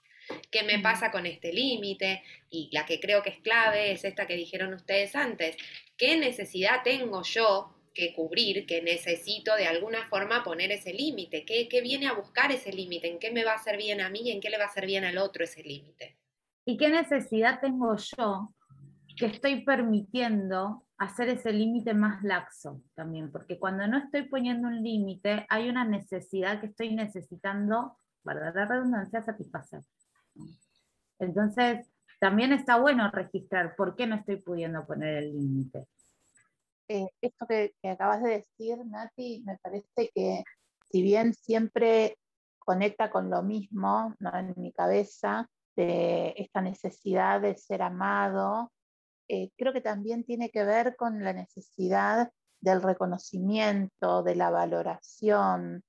¿Qué 0.51 0.61
me 0.61 0.77
pasa 0.77 1.09
con 1.09 1.25
este 1.25 1.51
límite? 1.51 2.21
Y 2.51 2.69
la 2.71 2.85
que 2.85 2.99
creo 2.99 3.23
que 3.23 3.31
es 3.31 3.39
clave 3.39 3.91
es 3.91 4.05
esta 4.05 4.27
que 4.27 4.35
dijeron 4.35 4.75
ustedes 4.75 5.15
antes. 5.15 5.57
¿Qué 5.97 6.17
necesidad 6.17 6.83
tengo 6.83 7.23
yo 7.23 7.74
que 7.95 8.13
cubrir, 8.13 8.67
que 8.67 8.81
necesito 8.81 9.55
de 9.55 9.65
alguna 9.65 10.07
forma 10.09 10.43
poner 10.43 10.71
ese 10.71 10.93
límite? 10.93 11.45
¿Qué, 11.45 11.67
¿Qué, 11.67 11.81
viene 11.81 12.07
a 12.07 12.13
buscar 12.13 12.51
ese 12.51 12.71
límite? 12.71 13.09
¿En 13.09 13.17
qué 13.17 13.31
me 13.31 13.45
va 13.45 13.53
a 13.53 13.55
hacer 13.55 13.77
bien 13.77 14.01
a 14.01 14.09
mí 14.09 14.29
en 14.29 14.41
qué 14.41 14.49
le 14.49 14.57
va 14.57 14.65
a 14.65 14.67
hacer 14.67 14.85
bien 14.85 15.05
al 15.05 15.17
otro 15.17 15.45
ese 15.45 15.63
límite? 15.63 16.17
¿Y 16.65 16.77
qué 16.77 16.89
necesidad 16.89 17.61
tengo 17.61 17.95
yo 17.95 18.53
que 19.17 19.27
estoy 19.27 19.63
permitiendo 19.63 20.85
hacer 20.97 21.29
ese 21.29 21.53
límite 21.53 21.93
más 21.93 22.21
laxo 22.21 22.83
también? 22.93 23.31
Porque 23.31 23.57
cuando 23.57 23.87
no 23.87 23.97
estoy 23.97 24.23
poniendo 24.23 24.67
un 24.67 24.83
límite, 24.83 25.45
hay 25.49 25.69
una 25.69 25.85
necesidad 25.85 26.59
que 26.59 26.67
estoy 26.67 26.93
necesitando, 26.93 27.97
para 28.23 28.51
la 28.51 28.65
redundancia, 28.65 29.21
satisfacer. 29.21 29.81
Entonces, 31.19 31.87
también 32.19 32.51
está 32.51 32.77
bueno 32.77 33.09
registrar 33.11 33.75
por 33.75 33.95
qué 33.95 34.07
no 34.07 34.15
estoy 34.15 34.37
pudiendo 34.37 34.85
poner 34.85 35.17
el 35.17 35.31
límite. 35.31 35.87
Eh, 36.87 37.07
esto 37.21 37.47
que, 37.47 37.73
acabas 37.83 38.21
de 38.21 38.29
decir, 38.29 38.77
Nati, 38.85 39.43
me 39.45 39.57
parece 39.57 40.11
que 40.13 40.43
si 40.91 41.01
bien 41.01 41.33
siempre 41.33 42.17
conecta 42.59 43.09
con 43.09 43.29
lo 43.29 43.41
mismo 43.43 44.13
¿no? 44.19 44.37
en 44.37 44.53
mi 44.57 44.71
cabeza, 44.71 45.49
de 45.75 46.33
esta 46.37 46.61
necesidad 46.61 47.41
de 47.41 47.55
ser 47.57 47.81
amado, 47.81 48.71
eh, 49.27 49.51
creo 49.57 49.73
que 49.73 49.81
también 49.81 50.23
tiene 50.23 50.49
que 50.49 50.63
ver 50.63 50.95
con 50.95 51.23
la 51.23 51.33
necesidad 51.33 52.31
del 52.61 52.81
reconocimiento, 52.81 54.23
de 54.23 54.35
la 54.35 54.51
valoración, 54.51 55.83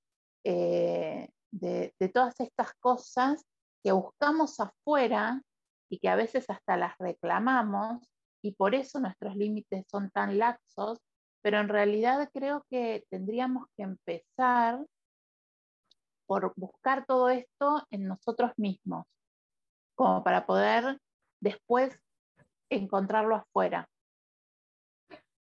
eh, 0.45 1.29
de, 1.53 1.95
de, 1.99 2.09
todas 2.09 2.41
estas 2.41 2.75
cosas 2.81 3.45
que 3.83 3.93
buscamos 3.93 4.59
afuera 4.59 5.43
y 5.89 5.99
que 5.99 6.09
a 6.09 6.17
veces 6.17 6.51
hasta 6.51 6.77
las 6.77 6.97
reclamamos 6.99 8.11
y 8.47 8.53
por 8.53 8.77
eso 8.77 9.01
nuestros 9.01 9.35
límites 9.35 9.85
son 9.89 10.09
tan 10.11 10.39
laxos, 10.39 11.01
pero 11.43 11.59
en 11.59 11.69
realidad 11.69 12.31
creo 12.33 12.65
que 12.71 13.05
tendríamos 13.11 13.67
que 13.77 13.83
empezar 13.83 14.85
por 16.27 16.53
buscar 16.57 17.05
todo 17.07 17.29
esto 17.29 17.85
en 17.91 18.07
nosotros 18.07 18.53
mismos, 18.57 19.05
como 19.97 20.23
para 20.23 20.47
poder 20.47 21.01
después 21.41 21.99
encontrarlo 22.71 23.35
afuera. 23.35 23.89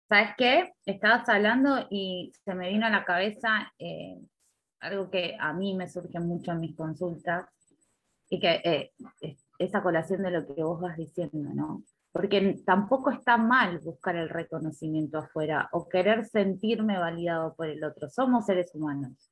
¿Sabes 0.08 0.30
qué? 0.38 0.74
Estabas 0.86 1.28
hablando 1.28 1.88
y 1.90 2.32
se 2.46 2.54
me 2.56 2.70
vino 2.70 2.86
a 2.86 2.90
la 2.90 3.04
cabeza 3.04 3.74
eh, 3.80 4.18
algo 4.80 5.10
que 5.10 5.36
a 5.38 5.52
mí 5.52 5.74
me 5.76 5.90
surge 5.90 6.20
mucho 6.22 6.52
en 6.52 6.62
mis 6.62 6.76
consultas, 6.76 7.50
y 8.30 8.40
que 8.40 8.62
eh, 8.64 8.92
esa 9.60 9.84
colación 9.84 10.24
de 10.24 10.32
lo 10.32 10.48
que 10.48 10.64
vos 10.64 10.82
vas 10.82 10.98
diciendo, 10.98 11.54
¿no? 11.54 11.84
Porque 12.14 12.62
tampoco 12.66 13.12
está 13.12 13.36
mal 13.36 13.80
buscar 13.80 14.16
el 14.16 14.30
reconocimiento 14.30 15.18
afuera 15.18 15.68
o 15.74 15.90
querer 15.90 16.26
sentirme 16.26 16.98
validado 16.98 17.54
por 17.56 17.68
el 17.68 17.84
otro. 17.84 18.10
Somos 18.10 18.46
seres 18.46 18.74
humanos. 18.74 19.30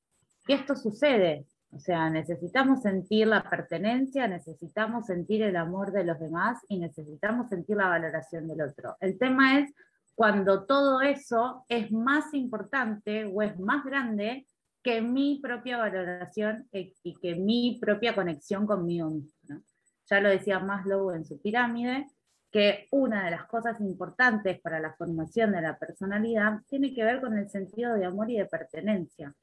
Y 0.47 0.53
esto 0.53 0.75
sucede. 0.75 1.45
O 1.73 1.79
sea, 1.79 2.09
necesitamos 2.09 2.81
sentir 2.81 3.27
la 3.27 3.43
pertenencia, 3.43 4.27
necesitamos 4.27 5.05
sentir 5.05 5.41
el 5.41 5.55
amor 5.55 5.93
de 5.93 6.03
los 6.03 6.19
demás 6.19 6.59
y 6.67 6.79
necesitamos 6.79 7.47
sentir 7.47 7.77
la 7.77 7.87
valoración 7.87 8.47
del 8.47 8.61
otro. 8.61 8.97
El 8.99 9.17
tema 9.17 9.59
es 9.59 9.73
cuando 10.13 10.65
todo 10.65 11.01
eso 11.01 11.65
es 11.69 11.91
más 11.91 12.33
importante 12.33 13.25
o 13.25 13.41
es 13.41 13.57
más 13.57 13.85
grande 13.85 14.45
que 14.83 15.01
mi 15.01 15.39
propia 15.41 15.77
valoración 15.77 16.67
e, 16.71 16.93
y 17.03 17.15
que 17.15 17.35
mi 17.35 17.77
propia 17.79 18.15
conexión 18.15 18.65
conmigo 18.65 19.09
mismo. 19.09 19.61
Ya 20.09 20.19
lo 20.19 20.29
decía 20.29 20.59
Maslow 20.59 21.11
en 21.11 21.23
su 21.25 21.41
pirámide, 21.41 22.07
que 22.51 22.87
una 22.91 23.25
de 23.25 23.31
las 23.31 23.45
cosas 23.45 23.79
importantes 23.79 24.59
para 24.59 24.79
la 24.79 24.93
formación 24.93 25.53
de 25.53 25.61
la 25.61 25.77
personalidad 25.77 26.59
tiene 26.67 26.93
que 26.93 27.03
ver 27.03 27.21
con 27.21 27.37
el 27.37 27.49
sentido 27.49 27.93
de 27.95 28.05
amor 28.05 28.29
y 28.29 28.37
de 28.37 28.45
pertenencia. 28.45 29.33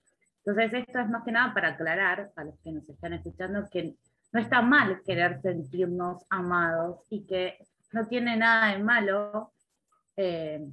Entonces, 0.45 0.73
esto 0.87 0.99
es 0.99 1.09
más 1.09 1.25
que 1.25 1.33
nada 1.33 1.55
para 1.55 1.69
aclarar 1.71 2.31
a 2.37 2.45
los 2.45 2.59
que 2.61 2.73
nos 2.73 2.89
están 2.89 3.15
escuchando 3.15 3.69
que 3.71 3.97
no 4.33 4.41
está 4.41 4.61
mal 4.61 5.01
querer 5.05 5.41
sentirnos 5.41 6.23
amados 6.29 7.01
y 7.09 7.25
que 7.25 7.59
no 7.93 8.07
tiene 8.07 8.37
nada 8.37 8.73
de 8.73 8.83
malo 8.83 9.53
eh, 10.17 10.67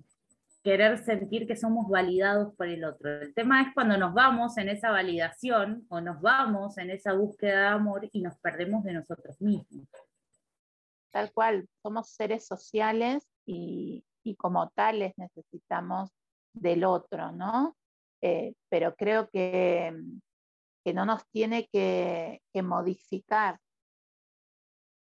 querer 0.62 0.98
sentir 0.98 1.48
que 1.48 1.56
somos 1.56 1.88
validados 1.88 2.54
por 2.56 2.68
el 2.68 2.84
otro. 2.84 3.22
El 3.22 3.34
tema 3.34 3.62
es 3.62 3.68
cuando 3.74 3.98
nos 3.98 4.14
vamos 4.14 4.58
en 4.58 4.68
esa 4.68 4.90
validación 4.90 5.86
o 5.90 6.02
nos 6.02 6.20
vamos 6.22 6.78
en 6.78 6.90
esa 6.90 7.14
búsqueda 7.14 7.62
de 7.62 7.68
amor 7.68 8.10
y 8.12 8.22
nos 8.22 8.36
perdemos 8.40 8.84
de 8.84 8.94
nosotros 8.94 9.40
mismos. 9.42 9.88
Tal 11.16 11.32
cual, 11.32 11.70
somos 11.82 12.10
seres 12.10 12.46
sociales 12.46 13.26
y, 13.46 14.04
como 14.38 14.68
tales 14.72 15.14
necesitamos 15.16 16.10
del 16.52 16.84
otro, 16.84 17.32
¿no? 17.32 17.78
Eh, 18.22 18.54
pero 18.68 18.98
creo 18.98 19.30
que, 19.30 19.98
que, 20.84 20.94
no 20.94 21.06
nos 21.06 21.26
tiene 21.30 21.70
que, 21.72 22.42
que 22.52 22.62
modificar 22.64 23.62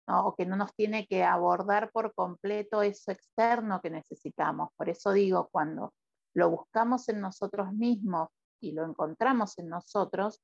o 0.07 0.33
que 0.33 0.45
no 0.45 0.55
nos 0.55 0.73
tiene 0.75 1.05
que 1.07 1.25
abordar 1.25 1.91
por 1.91 2.13
completo 2.13 2.83
eso 2.83 3.11
externo 3.11 3.81
que 3.81 3.89
necesitamos. 3.89 4.69
Por 4.77 4.87
eso 4.87 5.11
digo, 5.11 5.49
cuando 5.51 5.93
lo 6.33 6.49
buscamos 6.49 7.09
en 7.09 7.19
nosotros 7.19 7.73
mismos 7.73 8.29
y 8.61 8.71
lo 8.71 8.85
encontramos 8.85 9.59
en 9.59 9.67
nosotros, 9.67 10.39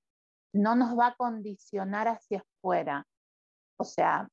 no 0.51 0.75
nos 0.75 0.99
va 0.99 1.07
a 1.07 1.15
condicionar 1.15 2.09
hacia 2.09 2.39
afuera. 2.39 3.07
O 3.77 3.85
sea, 3.85 4.27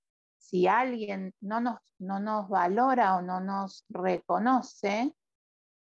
si 0.50 0.66
alguien 0.66 1.33
no 1.40 1.61
nos, 1.61 1.78
no 1.99 2.19
nos 2.19 2.49
valora 2.49 3.14
o 3.16 3.23
no 3.23 3.40
nos 3.40 3.85
reconoce, 3.88 5.14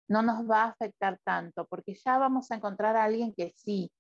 no 0.07 0.23
nos 0.23 0.49
va 0.49 0.63
a 0.63 0.69
afectar 0.69 1.19
tanto, 1.23 1.67
porque 1.67 1.93
ya 1.93 2.17
vamos 2.17 2.49
a 2.49 2.55
encontrar 2.55 2.95
a 2.95 3.03
alguien 3.03 3.33
que 3.35 3.53
sí, 3.55 3.91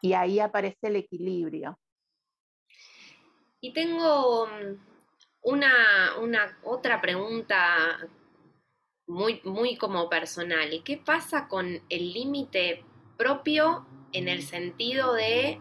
y 0.00 0.14
ahí 0.14 0.40
aparece 0.40 0.88
el 0.88 0.96
equilibrio. 0.96 1.78
Y 3.60 3.74
tengo 3.74 4.46
mm, 4.46 4.80
una, 5.42 5.74
una 6.20 6.58
otra 6.64 7.00
pregunta 7.00 7.98
muy, 9.06 9.42
muy 9.44 9.76
como 9.76 10.08
personal. 10.08 10.72
¿Y 10.72 10.80
qué 10.80 10.96
pasa 10.96 11.48
con 11.48 11.66
el 11.66 12.12
límite 12.12 12.84
propio 13.18 13.86
en 14.12 14.28
el 14.28 14.42
sentido 14.42 15.12
de 15.12 15.60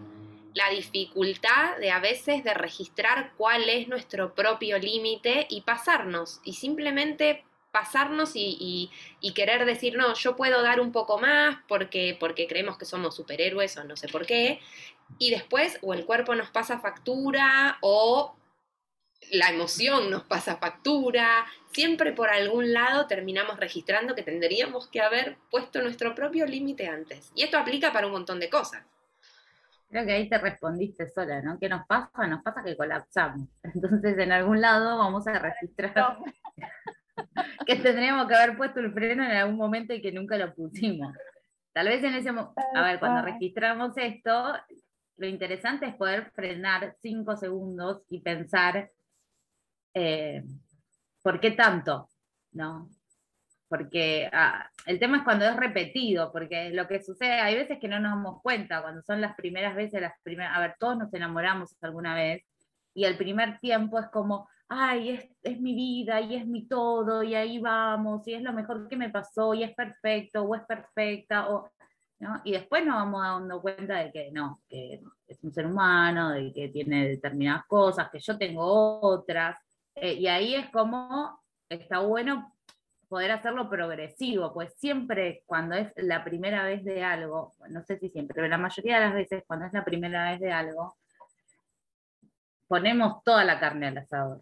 la 0.54 0.70
dificultad 0.70 1.78
de 1.78 1.92
a 1.92 2.00
veces 2.00 2.44
de 2.44 2.54
registrar 2.54 3.34
cuál 3.38 3.70
es 3.70 3.88
nuestro 3.88 4.34
propio 4.36 4.78
límite 4.78 5.48
y 5.50 5.62
pasarnos 5.62 6.42
y 6.44 6.54
simplemente 6.54 7.46
pasarnos 7.72 8.36
y, 8.36 8.92
y, 9.22 9.34
querer 9.34 9.64
decir, 9.64 9.96
no, 9.96 10.14
yo 10.14 10.36
puedo 10.36 10.62
dar 10.62 10.82
un 10.82 10.92
poco 10.92 11.18
más 11.20 11.58
porque, 11.70 12.18
porque 12.20 12.46
creemos 12.46 12.78
que 12.78 12.84
somos 12.84 13.16
superhéroes 13.16 13.78
o 13.78 13.86
no 13.86 13.96
sé 13.96 14.10
por 14.10 14.26
qué, 14.26 14.60
y 15.18 15.32
después 15.32 15.78
o 15.82 15.94
el 15.94 16.06
cuerpo 16.06 16.36
nos 16.36 16.50
pasa 16.50 16.80
factura 16.80 17.78
o 17.82 18.36
la 19.32 19.50
emoción 19.50 20.10
nos 20.10 20.24
pasa 20.24 20.58
factura, 20.58 21.46
siempre 21.72 22.12
por 22.12 22.30
algún 22.30 22.74
lado 22.74 23.08
terminamos 23.08 23.58
registrando 23.58 24.16
que 24.16 24.24
tendríamos 24.24 24.88
que 24.88 25.00
haber 25.00 25.38
puesto 25.50 25.82
nuestro 25.82 26.16
propio 26.16 26.46
límite 26.46 26.88
antes. 26.88 27.32
Y 27.36 27.44
esto 27.44 27.58
aplica 27.58 27.94
para 27.94 28.08
un 28.08 28.14
montón 28.14 28.40
de 28.40 28.50
cosas. 28.50 28.84
Creo 29.92 30.06
que 30.06 30.14
ahí 30.14 30.30
te 30.30 30.38
respondiste 30.38 31.10
sola, 31.10 31.42
¿no? 31.42 31.60
¿Qué 31.60 31.68
nos 31.68 31.86
pasa? 31.86 32.26
Nos 32.26 32.42
pasa 32.42 32.64
que 32.64 32.78
colapsamos. 32.78 33.50
Entonces 33.64 34.18
en 34.18 34.32
algún 34.32 34.62
lado 34.62 34.98
vamos 34.98 35.28
a 35.28 35.38
registrar 35.38 36.18
que 37.68 37.76
tendríamos 37.76 38.28
que 38.28 38.36
haber 38.36 38.56
puesto 38.56 38.80
el 38.80 38.94
freno 38.94 39.24
en 39.24 39.32
algún 39.32 39.58
momento 39.58 39.94
y 39.94 40.02
que 40.02 40.14
nunca 40.14 40.38
lo 40.38 40.54
pusimos. 40.56 41.14
Tal 41.74 41.88
vez 41.88 42.04
en 42.04 42.16
ese 42.16 42.32
momento, 42.32 42.54
a 42.74 42.84
ver, 42.84 43.00
cuando 43.00 43.22
registramos 43.22 43.98
esto, 43.98 44.54
lo 45.18 45.28
interesante 45.28 45.86
es 45.86 45.96
poder 45.96 46.32
frenar 46.32 46.96
cinco 47.02 47.36
segundos 47.36 48.02
y 48.10 48.22
pensar, 48.22 48.92
eh, 49.94 50.44
¿por 51.22 51.40
qué 51.40 51.52
tanto? 51.52 52.10
¿No? 52.54 52.90
Porque 53.72 54.30
ah, 54.34 54.70
el 54.86 55.00
tema 55.00 55.20
es 55.20 55.24
cuando 55.24 55.46
es 55.46 55.56
repetido, 55.56 56.30
porque 56.34 56.72
lo 56.72 56.90
que 56.90 57.02
sucede, 57.02 57.40
hay 57.40 57.56
veces 57.56 57.80
que 57.80 57.88
no 57.88 58.02
nos 58.02 58.12
damos 58.12 58.42
cuenta, 58.42 58.82
cuando 58.82 59.02
son 59.02 59.22
las 59.22 59.34
primeras 59.34 59.78
veces, 59.78 60.02
las 60.02 60.12
primeras, 60.24 60.58
a 60.58 60.60
ver, 60.60 60.76
todos 60.78 60.98
nos 60.98 61.14
enamoramos 61.14 61.74
alguna 61.80 62.14
vez, 62.14 62.44
y 62.94 63.06
el 63.06 63.16
primer 63.16 63.60
tiempo 63.60 63.98
es 63.98 64.08
como, 64.08 64.50
ay, 64.68 65.12
es, 65.12 65.30
es, 65.42 65.62
mi 65.62 65.74
vida 65.74 66.20
y 66.20 66.36
es 66.36 66.46
mi 66.46 66.68
todo, 66.68 67.24
y 67.24 67.34
ahí 67.34 67.60
vamos, 67.60 68.28
y 68.28 68.34
es 68.34 68.42
lo 68.42 68.52
mejor 68.52 68.90
que 68.90 68.98
me 68.98 69.10
pasó, 69.10 69.54
y 69.54 69.64
es 69.64 69.74
perfecto, 69.74 70.44
o 70.44 70.54
es 70.54 70.64
perfecta, 70.64 71.50
o 71.50 71.70
y 72.44 72.52
después 72.52 72.86
nos 72.86 72.98
vamos 72.98 73.22
dando 73.24 73.62
cuenta 73.62 73.96
de 73.96 74.12
que 74.12 74.32
no, 74.32 74.62
que 74.68 75.02
es 75.28 75.44
un 75.44 75.54
ser 75.54 75.66
humano, 75.66 76.32
de 76.32 76.52
que 76.54 76.68
tiene 76.68 77.08
determinadas 77.08 77.66
cosas, 77.68 78.10
que 78.12 78.20
yo 78.20 78.38
tengo 78.38 79.00
otras, 79.02 79.58
eh, 79.96 80.16
y 80.16 80.28
ahí 80.28 80.56
es 80.56 80.70
como 80.72 81.40
está 81.70 82.00
bueno 82.00 82.54
poder 83.12 83.32
hacerlo 83.32 83.70
progresivo, 83.70 84.54
pues 84.54 84.74
siempre 84.78 85.44
cuando 85.46 85.76
es 85.76 85.92
la 85.98 86.24
primera 86.24 86.64
vez 86.64 86.82
de 86.86 87.04
algo, 87.04 87.54
no 87.68 87.84
sé 87.84 88.00
si 88.00 88.08
siempre, 88.08 88.34
pero 88.34 88.48
la 88.48 88.58
mayoría 88.58 88.96
de 88.96 89.06
las 89.06 89.14
veces 89.14 89.44
cuando 89.46 89.66
es 89.66 89.74
la 89.74 89.84
primera 89.84 90.32
vez 90.32 90.40
de 90.40 90.50
algo, 90.50 90.96
ponemos 92.70 93.22
toda 93.26 93.44
la 93.44 93.60
carne 93.60 93.88
al 93.88 93.98
asador. 93.98 94.42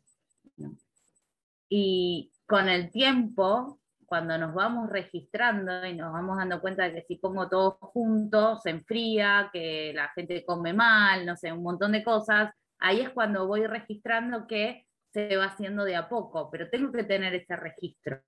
Y 1.67 2.31
con 2.45 2.69
el 2.69 2.91
tiempo, 2.91 3.79
cuando 4.05 4.37
nos 4.37 4.53
vamos 4.53 4.87
registrando 4.87 5.83
y 5.87 5.95
nos 5.95 6.13
vamos 6.13 6.37
dando 6.37 6.61
cuenta 6.61 6.83
de 6.83 6.93
que 6.93 7.05
si 7.07 7.15
pongo 7.15 7.49
todo 7.49 7.71
junto, 7.81 8.59
se 8.59 8.69
enfría, 8.69 9.49
que 9.51 9.93
la 9.95 10.09
gente 10.09 10.45
come 10.45 10.73
mal, 10.73 11.25
no 11.25 11.35
sé, 11.35 11.51
un 11.51 11.63
montón 11.63 11.93
de 11.93 12.03
cosas, 12.03 12.53
ahí 12.77 13.01
es 13.01 13.09
cuando 13.09 13.47
voy 13.47 13.65
registrando 13.65 14.45
que 14.45 14.85
se 15.11 15.37
va 15.37 15.45
haciendo 15.45 15.85
de 15.85 15.95
a 15.95 16.07
poco, 16.07 16.51
pero 16.51 16.69
tengo 16.69 16.91
que 16.91 17.03
tener 17.03 17.33
ese 17.33 17.55
registro. 17.55 18.21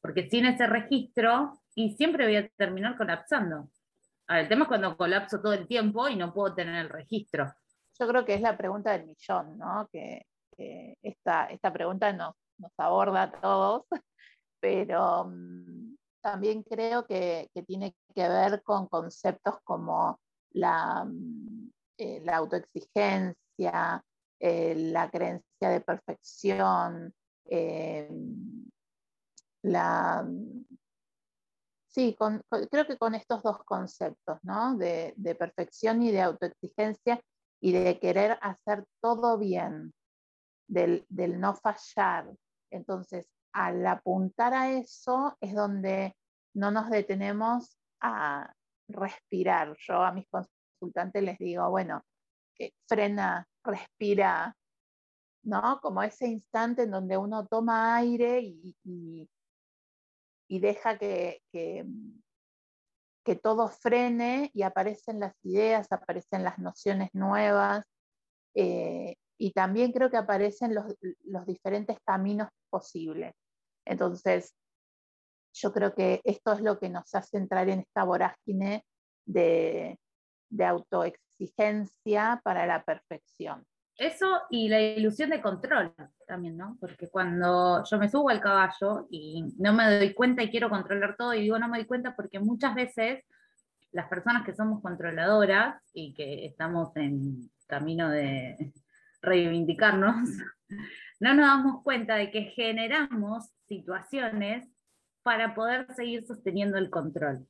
Porque 0.00 0.28
sin 0.28 0.46
ese 0.46 0.66
registro, 0.66 1.60
y 1.74 1.94
siempre 1.96 2.24
voy 2.24 2.36
a 2.36 2.48
terminar 2.50 2.96
colapsando. 2.96 3.70
el 4.28 4.48
tema 4.48 4.62
es 4.62 4.68
cuando 4.68 4.96
colapso 4.96 5.40
todo 5.40 5.52
el 5.52 5.66
tiempo 5.66 6.08
y 6.08 6.16
no 6.16 6.32
puedo 6.32 6.54
tener 6.54 6.76
el 6.76 6.88
registro. 6.88 7.52
Yo 7.98 8.06
creo 8.06 8.24
que 8.24 8.34
es 8.34 8.40
la 8.40 8.56
pregunta 8.56 8.92
del 8.92 9.06
millón, 9.06 9.58
¿no? 9.58 9.88
Que, 9.90 10.26
esta, 11.02 11.46
esta, 11.46 11.72
pregunta 11.72 12.12
nos, 12.12 12.34
aborda 12.76 13.22
a 13.22 13.30
todos, 13.30 13.84
pero 14.60 15.26
mm, 15.26 15.94
también 16.20 16.64
creo 16.64 17.06
que, 17.06 17.48
que, 17.54 17.62
tiene 17.62 17.94
que 18.12 18.28
ver 18.28 18.60
con 18.64 18.88
conceptos 18.88 19.58
como 19.62 20.18
la, 20.50 21.04
mm, 21.04 21.70
eh, 21.98 22.20
la 22.24 22.36
autoexigencia, 22.36 24.04
eh, 24.38 24.74
la 24.76 25.10
creencia 25.10 25.68
de 25.68 25.80
perfección, 25.80 27.12
eh, 27.44 28.08
la... 29.62 30.26
Sí, 31.88 32.16
creo 32.70 32.86
que 32.86 32.98
con 32.98 33.14
estos 33.14 33.42
dos 33.42 33.64
conceptos, 33.64 34.38
¿no? 34.42 34.76
De, 34.76 35.14
perfección 35.38 36.02
y 36.02 36.12
de 36.12 36.20
autoexigencia 36.20 37.20
y 37.60 37.72
de 37.72 37.98
querer 37.98 38.38
hacer 38.40 38.84
todo 39.00 39.38
bien, 39.38 39.92
del, 40.68 41.06
no 41.08 41.54
fallar. 41.54 42.30
Entonces, 42.70 43.28
al 43.52 43.84
apuntar 43.86 44.54
a 44.54 44.70
eso 44.70 45.36
es 45.40 45.54
donde 45.54 46.14
no 46.54 46.70
nos 46.70 46.90
detenemos 46.90 47.76
a 48.00 48.52
respirar. 48.88 49.74
Yo 49.78 50.02
a 50.02 50.12
mis 50.12 50.28
consultantes 50.28 51.22
les 51.22 51.38
digo, 51.38 51.68
bueno, 51.70 52.02
frena, 52.86 53.46
respira, 53.64 54.54
¿no? 55.42 55.80
Como 55.80 56.02
ese 56.02 56.26
instante 56.26 56.82
en 56.82 56.90
donde 56.90 57.16
uno 57.16 57.46
toma 57.46 57.96
aire 57.96 58.40
y, 58.40 59.28
deja 60.48 60.98
que, 60.98 61.42
que, 61.52 61.84
todo 63.42 63.68
frene 63.68 64.50
y 64.54 64.62
aparecen 64.62 65.20
las 65.20 65.34
ideas, 65.42 65.86
aparecen 65.90 66.44
las 66.44 66.58
nociones 66.58 67.10
nuevas. 67.12 67.84
Eh, 68.54 69.16
y 69.36 69.52
también 69.52 69.92
creo 69.92 70.10
que 70.10 70.16
aparecen 70.16 70.74
los, 70.74 70.86
los, 71.24 71.44
diferentes 71.44 71.98
caminos 72.06 72.48
posibles. 72.70 73.34
Entonces, 73.84 74.54
yo 75.52 75.72
creo 75.72 75.94
que 75.94 76.22
esto 76.24 76.54
es 76.54 76.62
lo 76.62 76.78
que 76.78 76.88
nos 76.88 77.14
hace 77.14 77.36
entrar 77.36 77.68
en 77.68 77.80
esta 77.80 78.04
vorágine 78.04 78.82
de, 79.26 79.98
de 80.48 80.64
autoexigencia 80.64 82.40
para 82.42 82.66
la 82.66 82.82
perfección. 82.82 83.66
Eso 83.98 84.42
y 84.48 84.68
la 84.68 84.80
ilusión 84.80 85.30
de 85.30 85.42
control 85.42 85.92
también, 86.24 86.56
¿no? 86.56 86.76
Porque 86.80 87.08
cuando 87.08 87.82
yo 87.84 87.98
me 87.98 88.08
subo 88.08 88.28
al 88.30 88.40
caballo 88.40 89.08
y 89.10 89.42
no 89.58 89.72
me 89.72 89.98
doy 89.98 90.14
cuenta 90.14 90.40
y 90.44 90.50
quiero 90.50 90.70
controlar 90.70 91.16
todo, 91.16 91.34
y 91.34 91.42
digo 91.42 91.58
no 91.58 91.68
me 91.68 91.78
doy 91.78 91.86
cuenta 91.86 92.14
porque 92.14 92.38
muchas 92.38 92.76
veces 92.76 93.24
las 93.90 94.08
personas 94.08 94.44
que 94.44 94.54
somos 94.54 94.80
controladoras 94.82 95.82
y 95.92 96.14
que 96.14 96.46
estamos 96.46 96.96
en 96.96 97.50
camino 97.66 98.08
de 98.08 98.72
reivindicarnos, 99.20 100.14
no 101.20 101.34
nos 101.34 101.46
damos 101.46 101.82
cuenta 101.82 102.14
de 102.14 102.30
que 102.30 102.42
generamos 102.42 103.50
situaciones 103.66 104.68
para 105.24 105.56
poder 105.56 105.92
seguir 105.94 106.24
sosteniendo 106.24 106.78
el 106.78 106.88
control, 106.88 107.46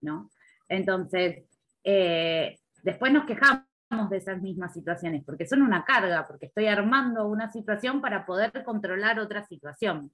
¿no? 0.00 0.30
Entonces, 0.68 1.44
eh, 1.82 2.58
después 2.84 3.12
nos 3.12 3.26
quejamos 3.26 3.64
de 4.10 4.18
esas 4.18 4.40
mismas 4.42 4.72
situaciones, 4.72 5.24
porque 5.24 5.46
son 5.46 5.62
una 5.62 5.84
carga, 5.84 6.26
porque 6.26 6.46
estoy 6.46 6.66
armando 6.66 7.26
una 7.26 7.50
situación 7.50 8.00
para 8.00 8.26
poder 8.26 8.64
controlar 8.64 9.18
otra 9.18 9.44
situación. 9.44 10.10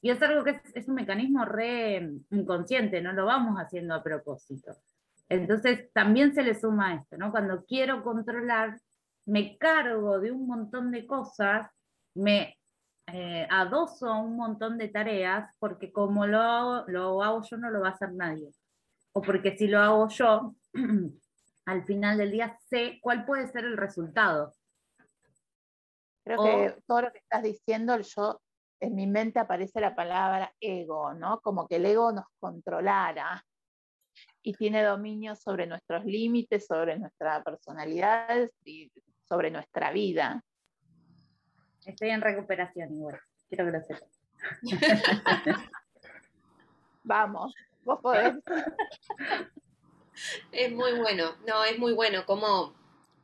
Y 0.00 0.10
es 0.10 0.22
algo 0.22 0.44
que 0.44 0.60
es, 0.74 0.88
un 0.88 0.94
mecanismo 0.94 1.44
re 1.44 2.10
inconsciente, 2.30 3.00
no 3.00 3.12
lo 3.12 3.26
vamos 3.26 3.56
haciendo 3.58 3.94
a 3.94 4.02
propósito. 4.02 4.72
Entonces 5.28 5.90
también 5.92 6.34
se 6.34 6.42
le 6.42 6.54
suma 6.54 6.94
esto, 6.94 7.16
¿no? 7.16 7.30
Cuando 7.30 7.64
quiero 7.64 8.02
controlar, 8.02 8.78
me 9.26 9.56
cargo 9.58 10.20
de 10.20 10.30
un 10.30 10.46
montón 10.46 10.92
de 10.92 11.06
cosas, 11.06 11.68
me 12.14 12.56
eh, 13.12 13.46
adoso 13.50 14.08
a 14.08 14.20
un 14.20 14.36
montón 14.36 14.78
de 14.78 14.88
tareas, 14.88 15.52
porque 15.58 15.92
como 15.92 16.26
lo 16.26 16.40
hago, 16.40 16.84
lo 16.88 17.22
hago 17.22 17.42
yo, 17.42 17.56
no 17.56 17.70
lo 17.70 17.80
va 17.80 17.88
a 17.88 17.92
hacer 17.92 18.12
nadie. 18.12 18.50
O 19.12 19.22
porque 19.22 19.56
si 19.56 19.66
lo 19.66 19.80
hago 19.80 20.08
yo, 20.08 20.54
al 21.66 21.84
final 21.84 22.16
del 22.16 22.30
día 22.30 22.56
sé 22.68 22.98
cuál 23.02 23.26
puede 23.26 23.48
ser 23.48 23.64
el 23.64 23.76
resultado. 23.76 24.54
Creo 26.24 26.42
que 26.42 26.82
todo 26.86 27.02
lo 27.02 27.12
que 27.12 27.18
estás 27.18 27.42
diciendo, 27.42 27.98
yo 28.00 28.40
en 28.80 28.94
mi 28.94 29.06
mente 29.06 29.38
aparece 29.38 29.80
la 29.80 29.94
palabra 29.94 30.52
ego, 30.60 31.12
¿no? 31.14 31.40
Como 31.40 31.66
que 31.66 31.76
el 31.76 31.86
ego 31.86 32.12
nos 32.12 32.26
controlara 32.38 33.44
y 34.42 34.54
tiene 34.54 34.82
dominio 34.82 35.34
sobre 35.34 35.66
nuestros 35.66 36.04
límites, 36.04 36.66
sobre 36.66 36.98
nuestra 36.98 37.42
personalidad 37.42 38.48
y 38.64 38.90
sobre 39.28 39.50
nuestra 39.50 39.90
vida. 39.92 40.42
Estoy 41.84 42.10
en 42.10 42.20
recuperación 42.20 42.92
igual, 42.94 43.20
quiero 43.48 43.66
que 43.66 43.72
lo 43.72 43.82
sepas. 43.82 44.20
Vamos, 47.04 47.54
vos 47.84 48.00
podés. 48.00 48.34
Es 50.52 50.72
muy 50.72 50.92
bueno, 50.92 51.36
no, 51.46 51.64
es 51.64 51.78
muy 51.78 51.92
bueno 51.92 52.24
cómo, 52.26 52.74